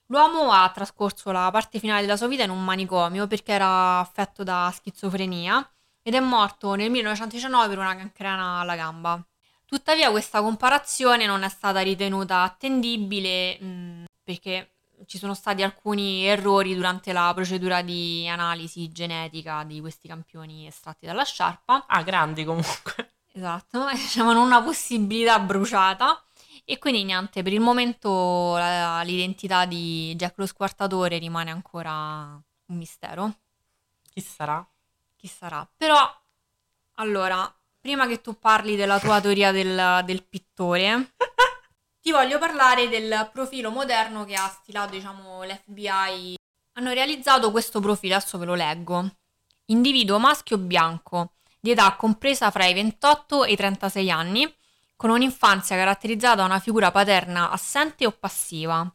L'uomo 0.06 0.52
ha 0.52 0.70
trascorso 0.74 1.32
la 1.32 1.50
parte 1.52 1.80
finale 1.80 2.02
della 2.02 2.16
sua 2.16 2.28
vita 2.28 2.44
in 2.44 2.50
un 2.50 2.64
manicomio 2.64 3.28
perché 3.28 3.52
era 3.52 4.00
affetto 4.00 4.44
da 4.44 4.72
schizofrenia 4.74 5.70
ed 6.10 6.16
è 6.16 6.20
morto 6.20 6.74
nel 6.74 6.90
1919 6.90 7.68
per 7.68 7.78
una 7.78 7.96
cancrena 7.96 8.60
alla 8.62 8.76
gamba. 8.76 9.24
Tuttavia 9.64 10.10
questa 10.10 10.42
comparazione 10.42 11.28
non 11.28 11.44
è 11.44 11.50
stata 11.50 11.82
ritenuta 11.82 12.42
attendibile 12.42 13.60
mh, 13.60 14.04
perché 14.24 14.72
ci 15.06 15.20
sono 15.20 15.36
stati 15.36 15.62
alcuni 15.62 16.26
errori 16.26 16.74
durante 16.74 17.14
la 17.14 17.32
procedura 17.36 17.84
di 17.84 18.28
analisi 18.28 18.92
genetica 18.92 19.64
di 19.64 19.80
questi 19.82 20.08
campioni 20.08 20.66
estratti 20.66 21.06
dalla 21.06 21.24
sciarpa. 21.24 21.86
ah, 21.88 22.02
grandi 22.02 22.44
comunque. 22.44 23.14
Esatto, 23.32 23.88
diciamo 23.94 24.32
una 24.42 24.64
possibilità 24.64 25.38
bruciata. 25.40 26.24
E 26.66 26.80
quindi 26.80 27.04
niente, 27.04 27.44
per 27.44 27.54
il 27.54 27.60
momento 27.60 28.56
la- 28.58 29.02
l'identità 29.04 29.66
di 29.66 30.16
Jack 30.16 30.40
lo 30.40 30.48
squartatore 30.48 31.20
rimane 31.20 31.52
ancora 31.52 31.94
un 32.66 32.76
mistero. 32.78 33.32
Chi 34.12 34.22
sarà? 34.22 34.68
Chi 35.20 35.28
sarà? 35.28 35.70
Però, 35.76 36.00
allora, 36.94 37.54
prima 37.82 38.08
che 38.08 38.22
tu 38.22 38.40
parli 38.40 38.78
della 38.78 39.02
tua 39.02 39.20
teoria 39.20 39.52
del, 39.52 40.02
del 40.06 40.24
pittore, 40.24 41.12
ti 42.00 42.12
voglio 42.12 42.40
parlare 42.40 42.88
del 42.88 43.30
profilo 43.34 43.70
moderno 43.70 44.24
che 44.24 44.36
ha 44.36 44.48
stilato, 44.48 44.92
diciamo, 44.92 45.44
l'FBI. 45.44 46.38
Hanno 46.76 46.94
realizzato 46.94 47.52
questo 47.52 47.82
profilo, 47.82 48.16
adesso 48.16 48.38
ve 48.38 48.46
lo 48.46 48.56
leggo. 48.56 49.10
Individuo 49.66 50.20
maschio 50.20 50.58
bianco, 50.58 51.34
di 51.60 51.72
età 51.72 51.94
compresa 51.98 52.50
fra 52.50 52.66
i 52.66 52.74
28 52.74 53.44
e 53.44 53.52
i 53.52 53.56
36 53.58 54.10
anni, 54.10 54.56
con 54.96 55.10
un'infanzia 55.10 55.76
caratterizzata 55.76 56.36
da 56.36 56.46
una 56.46 56.60
figura 56.60 56.92
paterna 56.92 57.52
assente 57.52 58.06
o 58.06 58.12
passiva. 58.12 58.90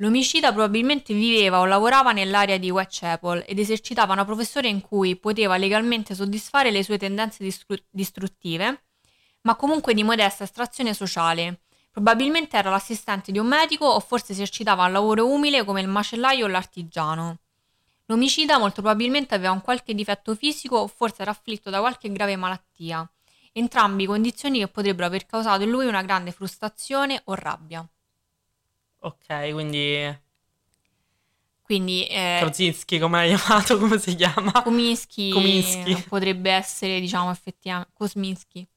L'omicida 0.00 0.50
probabilmente 0.50 1.12
viveva 1.12 1.60
o 1.60 1.66
lavorava 1.66 2.12
nell'area 2.12 2.56
di 2.56 2.70
Whitechapel 2.70 3.44
ed 3.46 3.58
esercitava 3.58 4.14
una 4.14 4.24
professione 4.24 4.68
in 4.68 4.80
cui 4.80 5.14
poteva 5.16 5.58
legalmente 5.58 6.14
soddisfare 6.14 6.70
le 6.70 6.82
sue 6.82 6.96
tendenze 6.96 7.44
distru- 7.44 7.84
distruttive, 7.90 8.84
ma 9.42 9.56
comunque 9.56 9.92
di 9.92 10.02
modesta 10.02 10.44
estrazione 10.44 10.94
sociale. 10.94 11.60
Probabilmente 11.90 12.56
era 12.56 12.70
l'assistente 12.70 13.30
di 13.30 13.38
un 13.38 13.46
medico 13.46 13.84
o 13.84 14.00
forse 14.00 14.32
esercitava 14.32 14.86
un 14.86 14.92
lavoro 14.92 15.26
umile 15.28 15.64
come 15.64 15.82
il 15.82 15.88
macellaio 15.88 16.46
o 16.46 16.48
l'artigiano. 16.48 17.40
L'omicida 18.06 18.56
molto 18.56 18.80
probabilmente 18.80 19.34
aveva 19.34 19.52
un 19.52 19.60
qualche 19.60 19.94
difetto 19.94 20.34
fisico 20.34 20.76
o 20.76 20.86
forse 20.86 21.20
era 21.20 21.32
afflitto 21.32 21.68
da 21.68 21.80
qualche 21.80 22.10
grave 22.10 22.36
malattia, 22.36 23.06
entrambi 23.52 24.06
condizioni 24.06 24.60
che 24.60 24.68
potrebbero 24.68 25.08
aver 25.08 25.26
causato 25.26 25.62
in 25.62 25.70
lui 25.70 25.86
una 25.86 26.00
grande 26.00 26.32
frustrazione 26.32 27.20
o 27.24 27.34
rabbia. 27.34 27.86
Ok, 29.00 29.26
quindi. 29.52 30.18
Quindi 31.62 32.06
eh, 32.08 32.40
Krozinski, 32.40 32.98
come 32.98 33.18
l'hai 33.18 33.36
chiamato? 33.36 33.78
Come 33.78 33.98
si 33.98 34.14
chiama? 34.16 34.52
Kominsky, 34.62 35.28
Kominsky. 35.28 36.04
potrebbe 36.06 36.50
essere, 36.50 37.00
diciamo, 37.00 37.30
effettivamente 37.30 37.90
Kosminski 37.94 38.68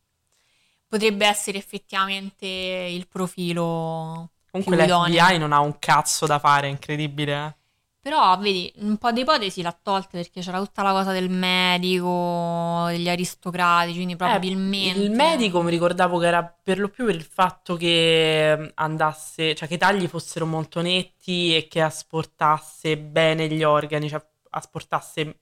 potrebbe 0.87 1.25
essere 1.25 1.57
effettivamente 1.57 2.45
il 2.45 3.07
profilo 3.07 4.31
Comunque 4.51 4.77
più 4.77 4.79
idoneo. 4.79 5.17
l'FBI 5.17 5.37
non 5.37 5.51
ha 5.51 5.59
un 5.59 5.79
cazzo 5.79 6.25
da 6.25 6.39
fare, 6.39 6.67
è 6.67 6.69
incredibile. 6.69 7.45
eh. 7.45 7.55
Però, 8.03 8.37
vedi, 8.37 8.69
un 8.79 8.97
po' 8.97 9.13
di 9.13 9.21
ipotesi 9.21 9.61
l'ha 9.61 9.71
tolte 9.81 10.17
perché 10.17 10.41
c'era 10.41 10.59
tutta 10.59 10.83
la 10.83 10.91
cosa 10.91 11.13
del 11.13 11.29
medico, 11.29 12.83
degli 12.87 13.07
aristocratici, 13.07 13.95
quindi 13.95 14.17
probabilmente... 14.17 14.99
Eh, 14.99 15.03
il 15.03 15.11
medico 15.11 15.61
mi 15.61 15.69
ricordavo 15.69 16.17
che 16.17 16.27
era 16.27 16.43
per 16.43 16.79
lo 16.79 16.89
più 16.89 17.05
per 17.05 17.15
il 17.15 17.23
fatto 17.23 17.77
che 17.77 18.73
andasse, 18.73 19.55
cioè 19.55 19.69
che 19.69 19.75
i 19.75 19.77
tagli 19.77 20.07
fossero 20.07 20.45
molto 20.45 20.81
netti 20.81 21.55
e 21.55 21.69
che 21.69 21.79
asportasse 21.79 22.97
bene 22.97 23.47
gli 23.47 23.63
organi, 23.63 24.09
cioè 24.09 24.21
asportasse 24.49 25.21
in 25.21 25.33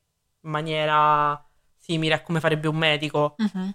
maniera 0.42 1.44
simile 1.76 2.14
a 2.14 2.22
come 2.22 2.40
farebbe 2.40 2.68
un 2.68 2.78
medico. 2.78 3.38
Mhm, 3.40 3.74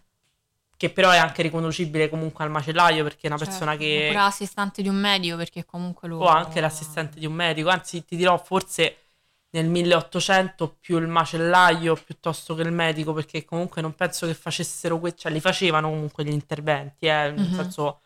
che 0.77 0.91
però 0.91 1.11
è 1.11 1.17
anche 1.17 1.43
riconducibile 1.43 2.09
comunque 2.09 2.45
al 2.45 2.51
macellaio 2.51 3.03
perché 3.03 3.23
è 3.23 3.27
una 3.29 3.39
certo. 3.39 3.53
persona 3.53 3.77
che 3.77 3.95
Oppure 4.03 4.13
l'assistente 4.15 4.83
di 4.83 4.89
un 4.89 4.97
medico 4.97 5.37
perché 5.37 5.65
comunque 5.65 6.09
lui... 6.09 6.19
o 6.23 6.27
anche 6.27 6.61
l'assistente 6.61 7.19
di 7.19 7.27
un 7.27 7.33
medico, 7.33 7.69
anzi 7.69 8.05
ti 8.05 8.17
dirò 8.17 8.37
forse 8.37 8.97
nel 9.51 9.67
1800 9.69 10.77
più 10.81 10.99
il 10.99 11.07
macellaio 11.07 11.95
piuttosto 11.95 12.55
che 12.55 12.63
il 12.63 12.73
medico 12.73 13.13
perché 13.15 13.45
comunque 13.45 13.81
non 13.81 13.95
penso 13.95 14.27
che 14.27 14.35
facessero 14.35 14.99
que- 14.99 15.15
cioè 15.15 15.33
li 15.33 15.41
facevano 15.41 15.89
comunque 15.89 16.25
gli 16.25 16.31
interventi, 16.31 17.07
eh, 17.07 17.31
nel 17.31 17.49
Mhm. 17.49 17.55
senso 17.55 18.01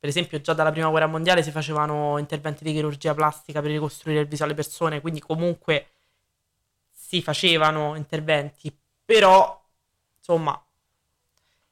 per 0.00 0.08
esempio 0.08 0.40
già 0.40 0.52
dalla 0.52 0.72
prima 0.72 0.88
guerra 0.88 1.06
mondiale 1.06 1.42
si 1.44 1.50
facevano 1.52 2.18
interventi 2.18 2.64
di 2.64 2.72
chirurgia 2.72 3.14
plastica 3.14 3.60
per 3.60 3.70
ricostruire 3.70 4.20
il 4.20 4.26
viso 4.26 4.42
alle 4.44 4.54
persone, 4.54 5.00
quindi 5.00 5.20
comunque 5.20 5.90
si 6.90 7.22
facevano 7.22 7.94
interventi, 7.94 8.76
però 9.04 9.62
insomma 10.18 10.60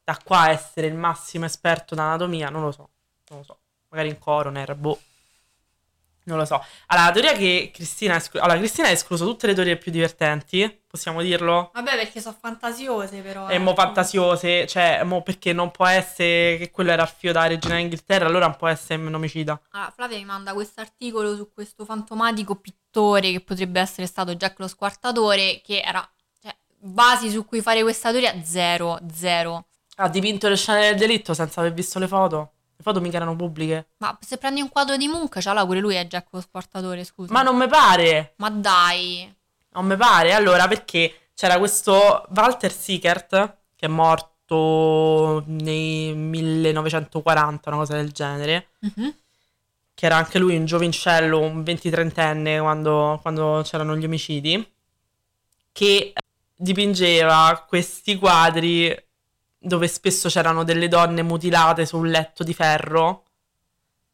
da 0.04 0.18
qua 0.22 0.40
a 0.40 0.50
essere 0.50 0.86
il 0.86 0.94
massimo 0.94 1.46
esperto 1.46 1.94
d'anatomia, 1.94 2.50
non 2.50 2.62
lo 2.62 2.70
so, 2.70 2.90
non 3.30 3.38
lo 3.38 3.44
so. 3.44 3.58
Magari 3.88 4.10
in 4.10 4.18
coroner, 4.18 4.74
boh. 4.74 5.00
Non 6.26 6.38
lo 6.38 6.46
so. 6.46 6.54
Allora, 6.86 7.08
la 7.08 7.12
teoria 7.12 7.32
che 7.34 7.70
Cristina 7.72 8.14
ha 8.14 8.16
escluso... 8.16 8.44
Allora, 8.44 8.58
Cristina 8.58 8.88
ha 8.88 8.90
escluso 8.90 9.26
tutte 9.26 9.46
le 9.46 9.52
teorie 9.52 9.76
più 9.76 9.92
divertenti, 9.92 10.80
possiamo 10.86 11.20
dirlo? 11.20 11.70
Vabbè, 11.74 11.96
perché 11.96 12.20
sono 12.22 12.34
fantasiose 12.40 13.20
però. 13.20 13.48
E 13.48 13.58
mo 13.58 13.74
fantasiose, 13.74 14.66
cioè, 14.66 15.02
mo 15.04 15.22
perché 15.22 15.52
non 15.52 15.70
può 15.70 15.86
essere 15.86 16.56
che 16.56 16.70
quello 16.70 16.92
era 16.92 17.02
il 17.02 17.12
figlio 17.14 17.32
della 17.32 17.46
regina 17.46 17.76
d'Inghilterra, 17.76 18.26
allora 18.26 18.46
non 18.46 18.56
può 18.56 18.68
essere 18.68 19.02
un 19.02 19.12
omicida. 19.12 19.60
Allora, 19.72 19.90
Flavia 19.90 20.16
mi 20.16 20.24
manda 20.24 20.54
questo 20.54 20.80
articolo 20.80 21.36
su 21.36 21.52
questo 21.52 21.84
fantomatico 21.84 22.54
pittore 22.56 23.30
che 23.30 23.40
potrebbe 23.40 23.80
essere 23.80 24.06
stato 24.06 24.34
Jack 24.34 24.58
lo 24.60 24.66
Squartatore, 24.66 25.60
che 25.62 25.82
era, 25.84 26.08
cioè, 26.40 26.56
basi 26.78 27.30
su 27.30 27.44
cui 27.44 27.60
fare 27.60 27.82
questa 27.82 28.10
teoria, 28.10 28.42
zero, 28.42 28.98
zero. 29.12 29.66
Ha 29.96 30.09
dipinto 30.09 30.48
le 30.48 30.57
scene 30.57 30.88
del 30.88 30.96
delitto 30.96 31.35
senza 31.35 31.61
aver 31.61 31.72
visto 31.72 31.98
le 31.98 32.09
foto. 32.09 32.50
Le 32.76 32.83
foto 32.83 33.00
mica 33.00 33.16
erano 33.16 33.37
pubbliche. 33.37 33.87
Ma 33.98 34.16
se 34.20 34.37
prendi 34.38 34.61
un 34.61 34.68
quadro 34.68 34.96
di 34.96 35.07
Munch, 35.07 35.38
c'ha 35.40 35.52
là 35.52 35.64
pure 35.64 35.78
lui 35.80 35.94
è 35.94 36.07
Jack 36.07 36.26
lo 36.30 36.40
Squartatore, 36.40 37.04
scusa. 37.04 37.33
Ma 37.33 37.42
non 37.42 37.57
mi 37.57 37.68
pare! 37.68 38.35
Ma 38.37 38.50
dai. 38.50 39.33
Non 39.72 39.87
mi 39.87 39.96
pare. 39.96 40.33
Allora, 40.33 40.66
perché 40.66 41.28
c'era 41.35 41.59
questo 41.59 42.26
Walter 42.35 42.72
Sickert, 42.72 43.28
che 43.76 43.87
è 43.87 43.88
morto 43.88 45.42
nei 45.46 46.12
1940, 46.14 47.68
una 47.70 47.78
cosa 47.78 47.94
del 47.94 48.11
genere, 48.12 48.68
Mhm. 48.80 49.14
che 49.94 50.07
era 50.07 50.16
anche 50.16 50.38
lui 50.38 50.57
un 50.57 50.64
giovincello, 50.64 51.38
un 51.38 51.62
20-30enne 51.62 52.59
quando, 52.61 53.18
quando 53.22 53.62
c'erano 53.64 53.96
gli 53.96 54.04
omicidi, 54.04 54.72
che 55.72 56.12
dipingeva 56.57 57.64
questi 57.68 58.16
quadri 58.16 58.94
dove 59.64 59.88
spesso 59.88 60.29
c'erano 60.29 60.62
delle 60.62 60.88
donne 60.88 61.22
mutilate 61.22 61.87
su 61.87 61.96
un 61.96 62.09
letto 62.09 62.44
di 62.44 62.55
ferro. 62.55 63.24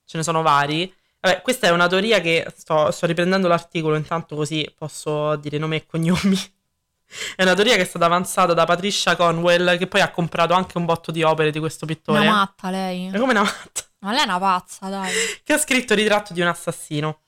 Ce 0.04 0.16
ne 0.16 0.22
sono 0.22 0.42
vari. 0.42 0.92
Vabbè, 1.20 1.42
questa 1.42 1.66
è 1.66 1.70
una 1.70 1.86
teoria 1.86 2.20
che 2.20 2.46
sto, 2.56 2.90
sto 2.90 3.06
riprendendo 3.06 3.46
l'articolo, 3.46 3.96
intanto 3.96 4.36
così 4.36 4.66
posso 4.76 5.36
dire 5.36 5.58
nome 5.58 5.76
e 5.76 5.86
cognomi. 5.86 6.38
È 7.34 7.42
una 7.42 7.54
teoria 7.54 7.74
che 7.74 7.82
è 7.82 7.84
stata 7.84 8.04
avanzata 8.04 8.54
da 8.54 8.64
Patricia 8.64 9.16
Conwell, 9.16 9.76
che 9.78 9.88
poi 9.88 10.00
ha 10.00 10.12
comprato 10.12 10.54
anche 10.54 10.78
un 10.78 10.84
botto 10.84 11.10
di 11.10 11.24
opere 11.24 11.50
di 11.50 11.58
questo 11.58 11.84
pittore. 11.84 12.20
Una 12.20 12.30
matta 12.30 12.70
lei. 12.70 13.08
È 13.08 13.18
come 13.18 13.32
una 13.32 13.42
matta 13.42 13.82
Ma 13.98 14.12
lei 14.12 14.20
è 14.20 14.24
una 14.26 14.38
pazza, 14.38 14.88
dai. 14.88 15.12
che 15.42 15.52
ha 15.52 15.58
scritto 15.58 15.94
Ritratto 15.94 16.32
di 16.32 16.40
un 16.40 16.46
assassino. 16.46 17.22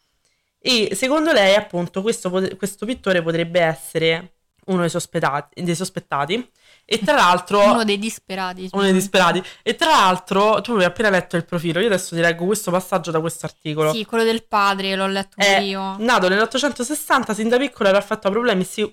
E 0.61 0.95
secondo 0.95 1.33
lei, 1.33 1.57
appunto, 1.57 2.01
questo, 2.01 2.31
questo 2.57 2.87
pittore 2.87 3.23
potrebbe 3.23 3.59
essere 3.59 4.35
uno 4.67 4.83
dei 4.83 4.91
sospettati, 4.91 5.63
dei 5.65 5.75
sospettati. 5.75 6.51
E 6.85 6.99
tra 6.99 7.15
l'altro, 7.15 7.63
Uno 7.63 7.85
dei 7.85 7.99
disperati. 7.99 8.69
uno 8.73 8.83
dei 8.83 8.93
disperati. 8.93 9.43
E 9.63 9.75
tra 9.77 9.91
l'altro, 9.91 10.61
tu 10.61 10.73
avevi 10.73 10.85
appena 10.85 11.09
letto 11.11 11.37
il 11.37 11.45
profilo. 11.45 11.81
Io 11.81 11.87
adesso 11.87 12.15
ti 12.15 12.21
leggo 12.21 12.45
questo 12.45 12.71
passaggio 12.71 13.11
da 13.11 13.21
questo 13.21 13.47
articolo. 13.47 13.93
Sì, 13.93 14.05
quello 14.05 14.25
del 14.25 14.45
padre, 14.47 14.95
l'ho 14.95 15.07
letto 15.07 15.37
È 15.39 15.59
io. 15.59 15.97
nato 15.99 16.29
nell'860, 16.29 17.33
sin 17.33 17.49
da 17.49 17.57
piccolo 17.57 17.89
era 17.89 17.99
affetto 17.99 18.29
da 18.29 18.31
problemi 18.31 18.65
psi- 18.65 18.93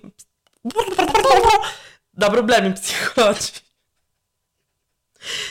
da 2.10 2.28
problemi 2.30 2.72
psicologici. 2.72 3.60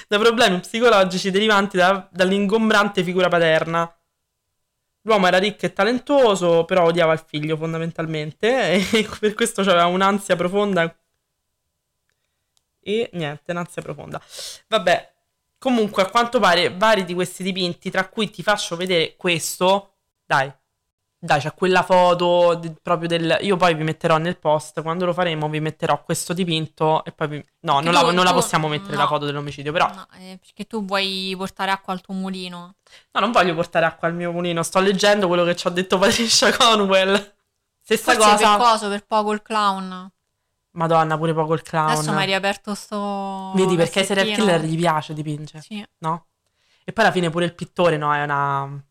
Da 0.08 0.18
problemi 0.18 0.60
psicologici 0.60 1.30
derivanti 1.30 1.78
da- 1.78 2.08
dall'ingombrante 2.12 3.04
figura 3.04 3.28
paterna. 3.28 3.92
L'uomo 5.04 5.28
era 5.28 5.38
ricco 5.38 5.66
e 5.66 5.74
talentuoso, 5.74 6.66
però 6.66 6.86
odiava 6.86 7.14
il 7.14 7.24
figlio 7.26 7.56
fondamentalmente 7.56 8.72
e 8.92 9.08
per 9.20 9.34
questo 9.36 9.62
aveva 9.62 9.86
un'ansia 9.86 10.36
profonda. 10.36 10.94
E 12.82 13.10
niente, 13.14 13.52
un'ansia 13.52 13.82
profonda. 13.82 14.22
Vabbè, 14.68 15.14
comunque 15.58 16.04
a 16.04 16.10
quanto 16.10 16.40
pare 16.40 16.76
vari 16.76 17.06
di 17.06 17.14
questi 17.14 17.44
dipinti, 17.44 17.92
tra 17.92 18.08
cui 18.08 18.30
ti 18.30 18.42
faccio 18.42 18.76
vedere 18.76 19.16
questo, 19.16 19.96
dai, 20.26 20.52
dai, 21.22 21.42
c'è 21.42 21.54
quella 21.54 21.84
foto 21.84 22.56
de- 22.56 22.74
proprio 22.82 23.10
del... 23.10 23.40
Io 23.42 23.58
poi 23.58 23.76
vi 23.76 23.84
metterò 23.84 24.18
nel 24.18 24.38
post, 24.38 24.82
quando 24.82 25.06
lo 25.06 25.12
faremo 25.12 25.50
vi 25.50 25.60
metterò 25.60 26.02
questo 26.02 26.34
dipinto 26.34 27.04
e 27.04 27.12
poi... 27.12 27.28
vi- 27.28 27.46
No, 27.62 27.82
non, 27.82 27.86
tu- 27.86 27.92
la, 27.92 28.12
non 28.14 28.24
la 28.24 28.34
possiamo 28.34 28.70
mettere 28.70 28.96
la 28.96 29.02
no. 29.04 29.08
foto 29.10 29.26
dell'omicidio, 29.26 29.74
però... 29.74 29.86
No, 29.94 30.08
eh, 30.18 30.40
perché 30.40 30.66
tu 30.66 30.86
vuoi 30.86 31.34
portare 31.38 31.72
acqua 31.72 31.92
al 31.92 32.00
tuo 32.00 32.14
mulino. 32.14 32.76
No, 33.12 33.20
non 33.20 33.32
voglio 33.34 33.54
portare 33.54 33.86
acqua 33.86 34.08
al 34.08 34.14
mio 34.16 34.32
mulino, 34.32 34.64
sto 34.64 34.80
leggendo 34.80 35.28
quello 35.28 35.44
che 35.44 35.58
ci 35.58 35.68
ha 35.68 35.72
detto 35.72 35.98
Patricia 35.98 36.56
Conwell. 36.56 37.36
Stessa 37.82 38.14
Forse 38.14 38.30
cosa... 38.30 38.56
per 38.58 38.66
coso, 38.66 38.88
per 38.88 39.06
poco 39.06 39.34
il 39.34 39.42
clown. 39.42 40.12
Madonna, 40.72 41.18
pure 41.18 41.34
poco 41.34 41.54
il 41.54 41.62
clown. 41.62 41.90
Adesso 41.92 42.12
mi 42.12 42.20
hai 42.20 42.26
riaperto 42.28 42.76
sto... 42.76 43.52
Vedi, 43.56 43.76
perché 43.76 44.00
ai 44.00 44.06
serial 44.06 44.28
killer 44.36 44.62
gli 44.64 44.78
piace 44.78 45.14
dipingere, 45.14 45.62
Sì. 45.62 45.86
no? 46.00 46.26
E 46.84 46.94
poi 46.94 47.04
alla 47.04 47.14
fine 47.14 47.30
pure 47.30 47.46
il 47.46 47.54
pittore, 47.56 47.98
no, 47.98 48.14
è 48.14 48.24
una... 48.24 48.84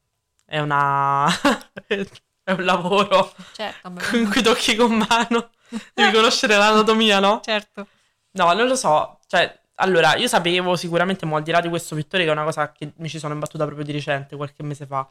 È 0.45 0.59
una... 0.61 1.27
è 1.87 2.53
un 2.53 2.65
lavoro 2.65 3.33
Certo, 3.53 3.93
con 4.11 4.29
cui 4.31 4.43
tocchi 4.43 4.75
con 4.77 4.95
mano. 4.95 5.51
Devi 5.95 6.13
conoscere 6.13 6.57
l'anatomia, 6.57 7.21
no? 7.21 7.41
certo. 7.45 7.87
No, 8.33 8.53
non 8.55 8.67
lo 8.67 8.75
so. 8.77 9.19
Cioè, 9.27 9.59
allora, 9.77 10.17
io 10.17 10.27
sapevo 10.29 10.75
sicuramente, 10.77 11.27
mo, 11.27 11.37
al 11.37 11.43
di 11.43 11.51
là 11.51 11.61
di 11.61 11.69
questo 11.69 11.95
pittore, 11.95 12.25
che 12.25 12.29
è 12.31 12.33
una 12.33 12.45
cosa 12.45 12.73
che 12.73 12.93
mi 12.97 13.09
ci 13.09 13.19
sono 13.19 13.35
imbattuta 13.35 13.65
proprio 13.65 13.85
di 13.85 13.93
recente, 13.93 14.37
qualche 14.37 14.63
mese 14.63 14.87
fa. 14.87 15.07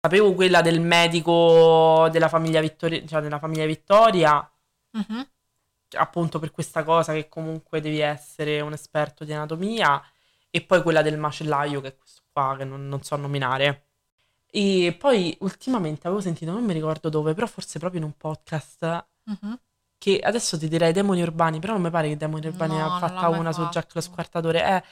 Sapevo 0.00 0.32
quella 0.34 0.60
del 0.62 0.80
medico 0.80 2.08
della 2.10 2.28
famiglia 2.28 2.60
Vittoria, 2.60 3.02
cioè 3.06 3.20
della 3.20 3.38
famiglia 3.38 3.64
Vittoria, 3.66 4.46
Mhm. 4.94 5.26
Appunto 5.94 6.38
per 6.38 6.50
questa 6.50 6.82
cosa 6.84 7.12
che 7.12 7.28
comunque 7.28 7.80
devi 7.80 8.00
essere 8.00 8.60
un 8.60 8.72
esperto 8.72 9.24
di 9.24 9.32
anatomia, 9.32 10.02
e 10.50 10.60
poi 10.62 10.82
quella 10.82 11.02
del 11.02 11.18
macellaio, 11.18 11.80
che 11.80 11.88
è 11.88 11.96
questo 11.96 12.22
qua, 12.30 12.54
che 12.58 12.64
non, 12.64 12.86
non 12.88 13.02
so 13.02 13.16
nominare. 13.16 13.86
E 14.50 14.94
poi 14.98 15.34
ultimamente 15.40 16.06
avevo 16.06 16.20
sentito, 16.22 16.52
non 16.52 16.62
mi 16.64 16.74
ricordo 16.74 17.08
dove, 17.08 17.32
però 17.34 17.46
forse 17.46 17.78
proprio 17.78 18.00
in 18.00 18.06
un 18.06 18.16
podcast, 18.16 19.06
Mhm. 19.24 19.58
che 19.98 20.18
adesso 20.18 20.58
ti 20.58 20.68
direi 20.68 20.92
Demoni 20.92 21.22
Urbani, 21.22 21.58
però 21.60 21.72
non 21.74 21.82
mi 21.82 21.90
pare 21.90 22.08
che 22.08 22.16
Demoni 22.16 22.46
Urbani 22.48 22.76
No, 22.76 22.96
ha 22.96 22.98
fatta 22.98 23.28
una 23.28 23.52
su 23.52 23.60
fatto. 23.62 23.72
Jack 23.78 23.94
lo 23.94 24.00
Squartatore. 24.00 24.64
Eh, 24.66 24.82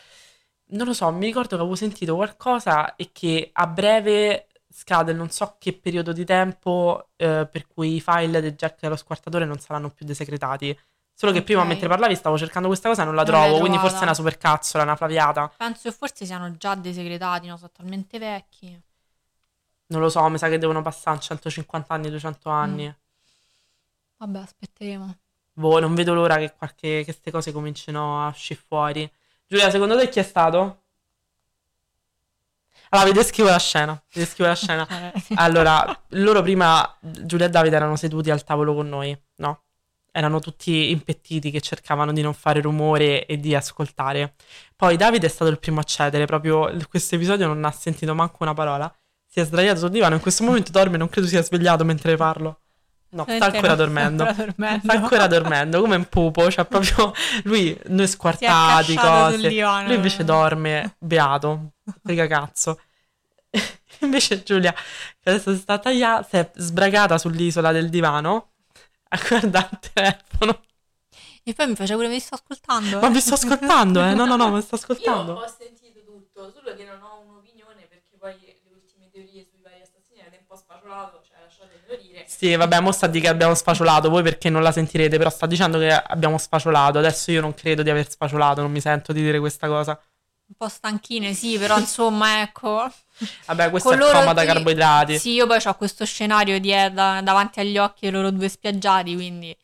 non 0.77 0.87
lo 0.87 0.95
so, 0.95 1.11
mi 1.11 1.27
ricordo 1.27 1.49
che 1.49 1.55
avevo 1.57 1.75
sentito 1.75 2.15
qualcosa 2.15 2.95
e 2.97 3.11
che 3.13 3.51
a 3.53 3.67
breve 3.67 4.47
scade 4.73 5.13
non 5.13 5.29
so 5.31 5.57
che 5.59 5.73
periodo 5.73 6.13
di 6.13 6.25
tempo 6.25 7.09
eh, 7.17 7.49
per 7.51 7.67
cui 7.67 7.97
i 7.97 8.01
file 8.01 8.41
di 8.41 8.53
Jack 8.53 8.83
lo 8.85 8.95
Squartatore 8.95 9.45
non 9.45 9.59
saranno 9.59 9.91
più 9.91 10.07
desecretati. 10.07 10.79
Solo 11.21 11.33
che 11.33 11.43
prima 11.43 11.65
mentre 11.65 11.87
parlavi 11.87 12.15
stavo 12.15 12.39
cercando 12.39 12.67
questa 12.69 12.89
cosa 12.89 13.03
e 13.03 13.05
non 13.05 13.15
la 13.15 13.25
Non 13.25 13.31
trovo, 13.31 13.59
quindi 13.59 13.77
forse 13.77 13.99
è 13.99 14.03
una 14.05 14.15
supercazzola, 14.15 14.85
una 14.85 14.97
flaviata. 14.97 15.53
Penso 15.55 15.91
che 15.91 15.93
forse 15.95 16.25
siano 16.25 16.57
già 16.57 16.75
desecretati, 16.75 17.47
no? 17.47 17.59
Sono 17.59 17.71
talmente 17.77 18.19
vecchi. 18.19 18.81
Non 19.89 20.01
lo 20.01 20.09
so, 20.09 20.27
mi 20.31 20.39
sa 20.39 20.49
che 20.49 20.57
devono 20.57 20.81
passare 20.81 21.21
150 21.21 21.93
anni, 21.93 22.09
200 22.09 22.49
Mm. 22.49 22.53
anni. 22.55 22.97
Vabbè, 24.17 24.39
aspetteremo. 24.39 25.17
Boh, 25.53 25.79
non 25.79 25.95
vedo 25.95 26.15
l'ora 26.15 26.39
che 26.39 26.55
qualche, 26.57 26.89
che 27.01 27.05
queste 27.05 27.31
cose 27.31 27.53
comincino 27.53 28.25
a 28.25 28.29
uscire 28.29 28.59
fuori. 28.67 29.13
Giulia, 29.47 29.69
secondo 29.71 29.99
te 29.99 30.09
chi 30.09 30.21
è 30.21 30.23
stato? 30.23 30.85
Allora, 32.89 33.11
vi 33.11 33.15
descrivo 33.15 33.51
la 33.51 33.59
scena. 33.59 33.93
Vi 34.11 34.21
descrivo 34.21 34.49
la 34.49 34.57
scena. 34.57 34.89
Allora, 35.37 35.85
loro 36.13 36.41
prima, 36.41 36.97
Giulia 36.99 37.45
e 37.45 37.51
Davide, 37.51 37.77
erano 37.77 37.97
seduti 37.97 38.31
al 38.31 38.43
tavolo 38.43 38.73
con 38.75 38.89
noi, 38.89 39.15
no? 39.35 39.65
Erano 40.13 40.41
tutti 40.41 40.91
impettiti 40.91 41.51
che 41.51 41.61
cercavano 41.61 42.13
di 42.13 42.23
non 42.23 42.35
fare 42.35 42.61
rumore 42.61 43.27
e 43.27 43.39
di 43.39 43.55
ascoltare. 43.55 44.35
Poi 44.75 44.97
Davide 44.97 45.27
è 45.27 45.31
stato 45.31 45.51
il 45.51 45.59
primo 45.59 45.81
a 45.81 45.85
cedere, 45.85 46.27
proprio 46.27 46.69
in 46.71 46.87
questo 46.89 47.15
episodio 47.15 47.47
non 47.47 47.65
ha 47.65 47.71
sentito 47.71 48.15
manco 48.15 48.39
una 48.41 48.55
parola. 48.55 48.93
Si 49.27 49.41
è 49.41 49.45
sdraiato 49.45 49.81
sul 49.81 49.91
divano, 49.91 50.17
in 50.17 50.21
questo 50.21 50.43
momento 50.43 50.73
dorme, 50.73 50.97
non 50.97 51.09
credo 51.09 51.29
sia 51.29 51.43
svegliato 51.43 51.85
mentre 51.85 52.17
parlo. 52.17 52.61
No, 53.13 53.25
sta 53.29 53.47
ancora 53.47 53.75
dormendo. 53.75 54.25
Sta 54.25 54.31
ancora 54.31 54.47
dormendo. 54.47 54.83
Sta 54.83 54.93
ancora 54.93 55.27
dormendo 55.27 55.81
come 55.81 55.97
un 55.97 56.05
pupo, 56.09 56.51
cioè 56.51 56.65
proprio 56.65 57.13
lui, 57.45 57.79
noi 57.87 58.07
squartati, 58.07 58.95
cose. 58.95 59.37
Lui 59.37 59.95
invece 59.95 60.25
dorme 60.25 60.95
beato, 60.99 61.73
frega 62.03 62.27
cazzo. 62.27 62.81
invece 64.01 64.43
Giulia, 64.43 64.73
che 64.73 65.29
adesso 65.31 65.53
si 65.53 65.61
sta 65.61 65.79
tagliando, 65.79 66.27
si 66.29 66.37
è 66.37 66.51
sbragata 66.55 67.19
sull'isola 67.19 67.73
del 67.73 67.89
divano 67.89 68.50
a 69.13 69.21
guardare 69.29 69.69
il 69.73 69.91
telefono. 69.93 70.63
E 71.43 71.55
poi 71.55 71.67
mi 71.69 71.75
faceva 71.75 71.99
pure, 71.99 72.13
mi 72.13 72.21
sto 72.21 72.37
ascoltando. 72.37 73.01
Ma 73.01 73.09
eh. 73.09 73.11
vi 73.11 73.21
sto 73.21 73.35
ascoltando, 73.35 74.05
eh? 74.05 74.15
No, 74.15 74.25
no, 74.25 74.37
no, 74.37 74.51
mi 74.51 74.63
sto 74.63 74.77
Io 74.77 74.81
ascoltando. 74.81 75.33
ho 75.33 75.49
sentito 75.49 76.01
tutto, 76.05 76.53
solo 76.53 76.75
che 76.77 76.85
non 76.85 77.03
ho 77.03 77.25
un'opinione 77.27 77.87
perché 77.89 78.17
poi 78.19 78.37
le 78.41 78.71
ultime 78.73 79.11
teorie 79.11 79.45
sui 79.45 79.59
vari 79.63 79.81
assassini 79.81 80.21
avete 80.21 80.37
un 80.39 80.47
po' 80.47 80.55
sfacciolato, 80.55 81.23
cioè 81.27 81.39
lasciatemelo 81.43 81.97
dire. 82.01 82.25
Sì, 82.29 82.55
vabbè, 82.55 82.81
mo 82.81 82.93
sta 82.93 83.09
di 83.09 83.21
che 83.21 83.29
abbiamo 83.29 83.55
sfacciolato, 83.55 84.11
voi 84.11 84.23
perché 84.23 84.49
non 84.49 84.63
la 84.63 84.71
sentirete, 84.71 85.17
però 85.17 85.31
sta 85.31 85.47
dicendo 85.47 85.79
che 85.79 85.91
abbiamo 85.91 86.39
sfacciolato. 86.39 86.99
Adesso 86.99 87.33
io 87.33 87.41
non 87.41 87.55
credo 87.55 87.83
di 87.83 87.91
aver 87.91 88.09
sfacciolato, 88.09 88.61
non 88.61 88.71
mi 88.71 88.81
sento 88.81 89.13
di 89.13 89.23
dire 89.23 89.41
questa 89.41 89.67
cosa. 89.67 90.01
Un 90.51 90.57
po' 90.57 90.69
stanchine, 90.69 91.33
sì, 91.33 91.57
però 91.59 91.79
insomma, 91.79 92.41
ecco. 92.43 92.91
Vabbè, 93.47 93.71
questo 93.71 93.91
Con 93.91 93.99
è 94.01 94.11
coma 94.11 94.33
da 94.33 94.45
carboidrati. 94.45 95.17
Sì, 95.19 95.31
io 95.33 95.47
poi 95.47 95.59
ho 95.65 95.75
questo 95.77 96.05
scenario 96.05 96.59
di, 96.59 96.73
eh, 96.73 96.91
da- 96.91 97.21
davanti 97.23 97.61
agli 97.61 97.79
occhi 97.79 98.01
dei 98.03 98.11
loro 98.11 98.31
due 98.31 98.49
spiaggiati, 98.49 99.15
quindi 99.15 99.57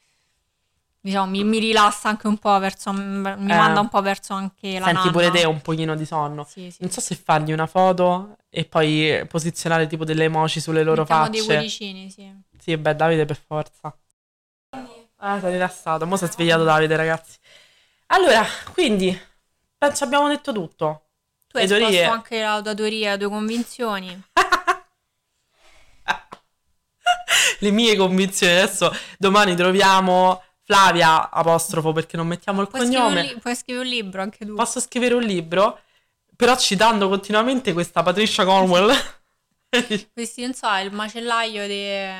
diciamo 1.01 1.27
mi, 1.31 1.45
mi 1.45 1.59
rilassa 1.59 2.09
anche 2.09 2.27
un 2.29 2.39
po' 2.39 2.57
verso, 2.59 2.93
mi 2.93 3.29
Eh. 3.31 3.37
manda 3.37 3.81
un 3.81 3.89
po' 3.89 4.01
verso 4.01 4.35
anche 4.35 4.79
la 4.79 4.87
Senti 4.87 5.11
pure 5.11 5.27
nanna. 5.27 5.39
te 5.41 5.47
un 5.47 5.61
pochino 5.61 5.95
di 5.97 6.05
sonno. 6.05 6.45
Sì, 6.45 6.71
sì. 6.71 6.77
Non 6.81 6.91
so 6.91 7.01
se 7.01 7.15
fargli 7.17 7.53
una 7.53 7.67
foto 7.67 8.37
e 8.49 8.65
poi 8.65 9.25
posizionare 9.29 9.87
tipo 9.89 10.05
delle 10.05 10.25
emoji 10.25 10.61
sulle 10.61 10.83
loro 10.85 11.01
Mettiamo 11.03 11.29
dei 11.29 11.41
facce. 11.41 11.55
cuoricini, 11.55 12.11
sì. 12.11 12.33
Sì, 12.59 12.77
beh, 12.77 12.95
Davide 12.95 13.25
per 13.25 13.41
forza. 13.45 13.97
Ah, 15.19 15.41
sei 15.41 15.53
rilassato. 15.53 16.07
Mo 16.07 16.17
si 16.17 16.25
è 16.25 16.29
svegliato 16.29 16.63
Davide, 16.65 16.97
ragazzi. 16.97 17.39
Allora, 18.07 18.45
quindi, 18.73 19.19
penso 19.79 20.05
abbiamo 20.05 20.29
detto 20.29 20.53
tutto. 20.53 21.09
Tu 21.49 21.59
hai 21.59 21.65
esposto 21.65 22.11
anche 22.11 22.41
la 22.41 22.61
tua 22.63 22.75
teoria, 22.75 23.13
le 23.13 23.19
tue 23.19 23.29
convinzioni. 23.29 24.23
Le 27.61 27.71
mie 27.71 27.97
convinzioni. 27.97 28.53
Adesso, 28.53 28.93
domani 29.19 29.55
troviamo 29.55 30.43
Flavia, 30.63 31.31
apostrofo, 31.31 31.93
perché 31.93 32.17
non 32.17 32.27
mettiamo 32.27 32.61
il 32.61 32.69
Puoi 32.69 32.83
scrivere, 32.87 33.05
cognome. 33.05 33.23
li- 33.23 33.39
puoi 33.39 33.55
scrivere 33.55 33.85
un 33.85 33.91
libro 33.91 34.23
anche 34.23 34.45
tu. 34.45 34.55
Posso 34.55 34.81
scrivere 34.81 35.15
un 35.15 35.23
libro, 35.23 35.81
però 36.35 36.57
citando 36.57 37.09
continuamente 37.09 37.73
questa 37.73 38.03
Patricia 38.03 38.45
Cornwell. 38.45 38.93
Questi, 40.13 40.43
non 40.43 40.55
so, 40.55 40.69
il 40.75 40.93
macellaio 40.93 41.67
dei... 41.67 42.15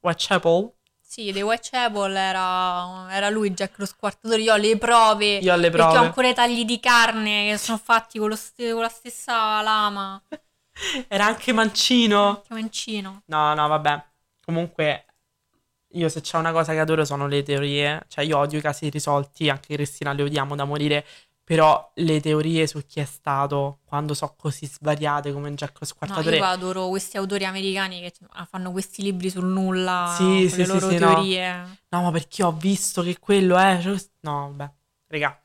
Whitechapel. 0.00 0.73
Sì, 1.14 1.30
dei 1.30 1.42
Whitechapel 1.42 2.16
era, 2.16 3.06
era 3.08 3.30
lui, 3.30 3.50
Jack 3.50 3.78
lo 3.78 3.86
squartatore. 3.86 4.42
Io 4.42 4.52
ho 4.52 4.56
le 4.56 4.76
prove. 4.76 5.36
Io 5.36 5.52
ho 5.52 5.56
le 5.56 5.70
Perché 5.70 5.86
ho 5.86 5.90
prove. 5.90 6.06
ancora 6.06 6.28
i 6.28 6.34
tagli 6.34 6.64
di 6.64 6.80
carne 6.80 7.50
che 7.50 7.56
sono 7.56 7.78
fatti 7.78 8.18
con, 8.18 8.30
lo 8.30 8.34
st- 8.34 8.72
con 8.72 8.82
la 8.82 8.88
stessa 8.88 9.62
lama. 9.62 10.20
Era 11.06 11.26
anche 11.26 11.52
mancino. 11.52 12.42
Che 12.44 12.52
mancino. 12.52 13.22
No, 13.26 13.54
no, 13.54 13.68
vabbè. 13.68 14.04
Comunque, 14.44 15.04
io 15.92 16.08
se 16.08 16.20
c'è 16.20 16.36
una 16.36 16.50
cosa 16.50 16.72
che 16.72 16.80
adoro 16.80 17.04
sono 17.04 17.28
le 17.28 17.44
teorie. 17.44 18.02
Cioè, 18.08 18.24
io 18.24 18.36
odio 18.38 18.58
i 18.58 18.62
casi 18.62 18.88
risolti, 18.88 19.48
anche 19.48 19.76
Cristina 19.76 20.12
le 20.12 20.24
odiamo 20.24 20.56
da 20.56 20.64
morire. 20.64 21.06
Però 21.44 21.90
le 21.96 22.20
teorie 22.20 22.66
su 22.66 22.80
chi 22.86 23.00
è 23.00 23.04
stato, 23.04 23.80
quando 23.84 24.14
so 24.14 24.34
così 24.34 24.64
svariate 24.66 25.30
come 25.30 25.52
Jack 25.52 25.72
lo 25.74 25.78
No, 25.80 25.86
squartatore. 25.86 26.36
io 26.38 26.44
adoro 26.44 26.88
questi 26.88 27.18
autori 27.18 27.44
americani 27.44 28.00
che 28.00 28.14
ah, 28.30 28.46
fanno 28.46 28.72
questi 28.72 29.02
libri 29.02 29.28
sul 29.28 29.44
nulla 29.44 30.14
Sì, 30.16 30.48
sì, 30.48 30.56
le 30.56 30.64
sì, 30.64 30.66
loro 30.72 30.88
sì, 30.88 30.96
no. 30.98 31.14
teorie. 31.14 31.78
No, 31.90 32.02
ma 32.02 32.10
perché 32.10 32.42
ho 32.42 32.52
visto 32.52 33.02
che 33.02 33.18
quello 33.18 33.58
è. 33.58 33.78
cioè, 33.82 33.94
No, 34.20 34.52
vabbè. 34.56 34.72
Raga, 35.08 35.38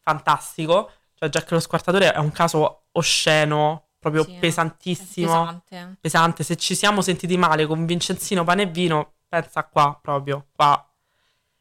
fantastico. 0.00 0.90
Cioè, 1.14 1.28
Jack 1.28 1.50
lo 1.52 1.60
squartatore 1.60 2.12
è 2.12 2.18
un 2.18 2.32
caso 2.32 2.86
osceno, 2.92 3.90
proprio 3.98 4.24
Sì, 4.24 4.36
pesantissimo. 4.40 5.28
Pesante. 5.28 5.96
pesante. 6.00 6.42
Se 6.42 6.56
ci 6.56 6.74
siamo 6.74 7.00
sentiti 7.00 7.36
male 7.36 7.66
con 7.66 7.86
Vincenzino 7.86 8.42
Pane 8.44 8.62
e 8.62 8.66
Vino, 8.66 9.12
pensa 9.28 9.64
qua 9.64 9.96
proprio, 10.00 10.46
qua 10.52 10.82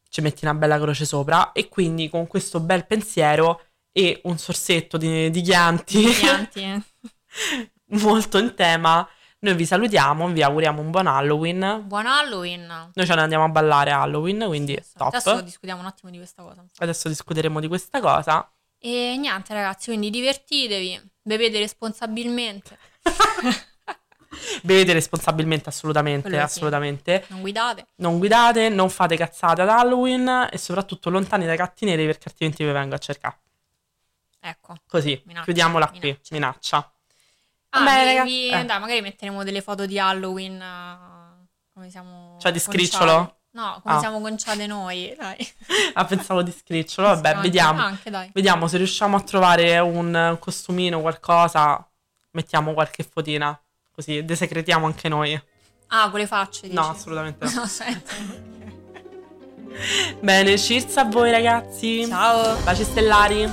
ci 0.10 0.22
metti 0.22 0.46
una 0.46 0.54
bella 0.54 0.80
croce 0.80 1.06
sopra. 1.06 1.52
E 1.52 1.70
quindi 1.70 2.10
con 2.10 2.28
questo 2.28 2.60
bel 2.60 2.86
pensiero 2.86 3.62
e 3.98 4.22
un 4.26 4.38
sorsetto 4.38 4.96
di, 4.96 5.32
di 5.32 5.42
Chianti 5.42 6.06
Niente. 6.06 6.84
molto 8.00 8.38
in 8.38 8.54
tema, 8.54 9.08
noi 9.40 9.56
vi 9.56 9.66
salutiamo, 9.66 10.28
vi 10.28 10.44
auguriamo 10.44 10.80
un 10.80 10.92
buon 10.92 11.08
Halloween. 11.08 11.82
Buon 11.88 12.06
Halloween. 12.06 12.92
Noi 12.94 13.06
ce 13.08 13.16
ne 13.16 13.22
andiamo 13.22 13.46
a 13.46 13.50
ballare 13.50 13.90
a 13.90 14.02
Halloween, 14.02 14.44
quindi 14.46 14.80
Sì, 14.80 14.92
top. 14.98 15.16
Adesso 15.16 15.42
discutiamo 15.42 15.82
un 15.82 15.88
attimo 15.88 16.12
di 16.12 16.18
questa 16.18 16.44
cosa. 16.44 16.64
Adesso 16.78 17.08
discuteremo 17.08 17.60
di 17.60 17.68
questa 17.68 18.00
cosa. 18.00 18.48
E 18.78 19.16
niente, 19.18 19.56
ragazzi, 19.56 19.88
quindi 19.88 20.12
divertitevi, 20.12 21.02
bevete 21.24 21.58
responsabilmente, 21.58 22.78
Bevete 24.62 24.94
responsabilmente, 24.94 25.70
assolutamente, 25.70 26.30
Quello 26.30 26.38
sì. 26.38 26.44
assolutamente. 26.44 27.26
non 27.30 27.42
guidate. 27.42 27.88
Non 27.96 28.20
guidate, 28.20 28.70
non 28.70 28.92
fate 28.92 29.18
cazzate 29.18 29.64
ad 29.64 29.70
Halloween 29.70 30.50
e 30.52 30.58
soprattutto 30.60 31.10
lontani 31.10 31.48
dai 31.48 31.58
gatti 31.58 31.86
neri 31.86 32.06
perché 32.06 32.30
altrimenti 32.30 32.64
vi 32.64 32.72
vengo 32.72 32.94
a 32.94 33.00
cercare. 33.00 33.40
Ecco. 34.48 34.76
Così, 34.88 35.22
Minaccia, 35.26 35.44
chiudiamola 35.46 35.88
qui, 35.90 36.00
minaccia. 36.00 36.22
minaccia. 36.36 36.92
Ah, 37.70 37.80
Vabbè, 37.80 38.00
vi- 38.00 38.06
ragazzi, 38.06 38.30
vi- 38.30 38.50
eh. 38.52 38.66
dai, 38.66 38.80
magari 38.80 39.02
metteremo 39.02 39.44
delle 39.44 39.62
foto 39.62 39.86
di 39.86 40.00
Halloween. 40.00 40.62
eh, 40.62 41.48
come 41.74 41.90
siamo. 41.90 42.38
Cioè 42.40 42.52
di 42.52 42.60
scricciolo? 42.60 43.36
No, 43.52 43.80
come 43.82 43.96
Ah. 43.96 44.00
siamo 44.00 44.22
conciate 44.22 44.68
noi. 44.68 45.14
Dai. 45.18 45.38
Ah, 45.96 46.06
pensavo 46.06 46.44
di 46.44 46.52
scricciolo, 46.52 47.08
vabbè, 47.08 47.30
Anche- 47.30 47.42
vediamo. 47.42 47.82
Anche. 47.82 48.12
Vediamo 48.34 48.68
se 48.68 48.78
riusciamo 48.78 49.18
a 49.18 49.22
trovare 49.22 49.80
un 49.80 50.38
costumino, 50.40 51.02
qualcosa, 51.02 51.86
mettiamo 52.32 52.74
qualche 52.74 53.04
fotina, 53.04 53.60
così 53.92 54.24
desecretiamo 54.24 54.86
anche 54.86 55.10
noi. 55.10 55.40
Ah, 55.88 56.10
con 56.10 56.20
le 56.20 56.28
facce. 56.28 56.68
No, 56.68 56.82
dici? 56.84 56.94
assolutamente 56.98 57.46
no. 57.46 57.52
No, 57.62 57.66
senti. 57.66 58.56
Bene, 60.22 60.56
cheers 60.56 60.98
a 60.98 61.04
voi 61.06 61.32
ragazzi. 61.32 62.06
Ciao. 62.08 62.58
Baci 62.64 62.84
stellari. 62.84 63.50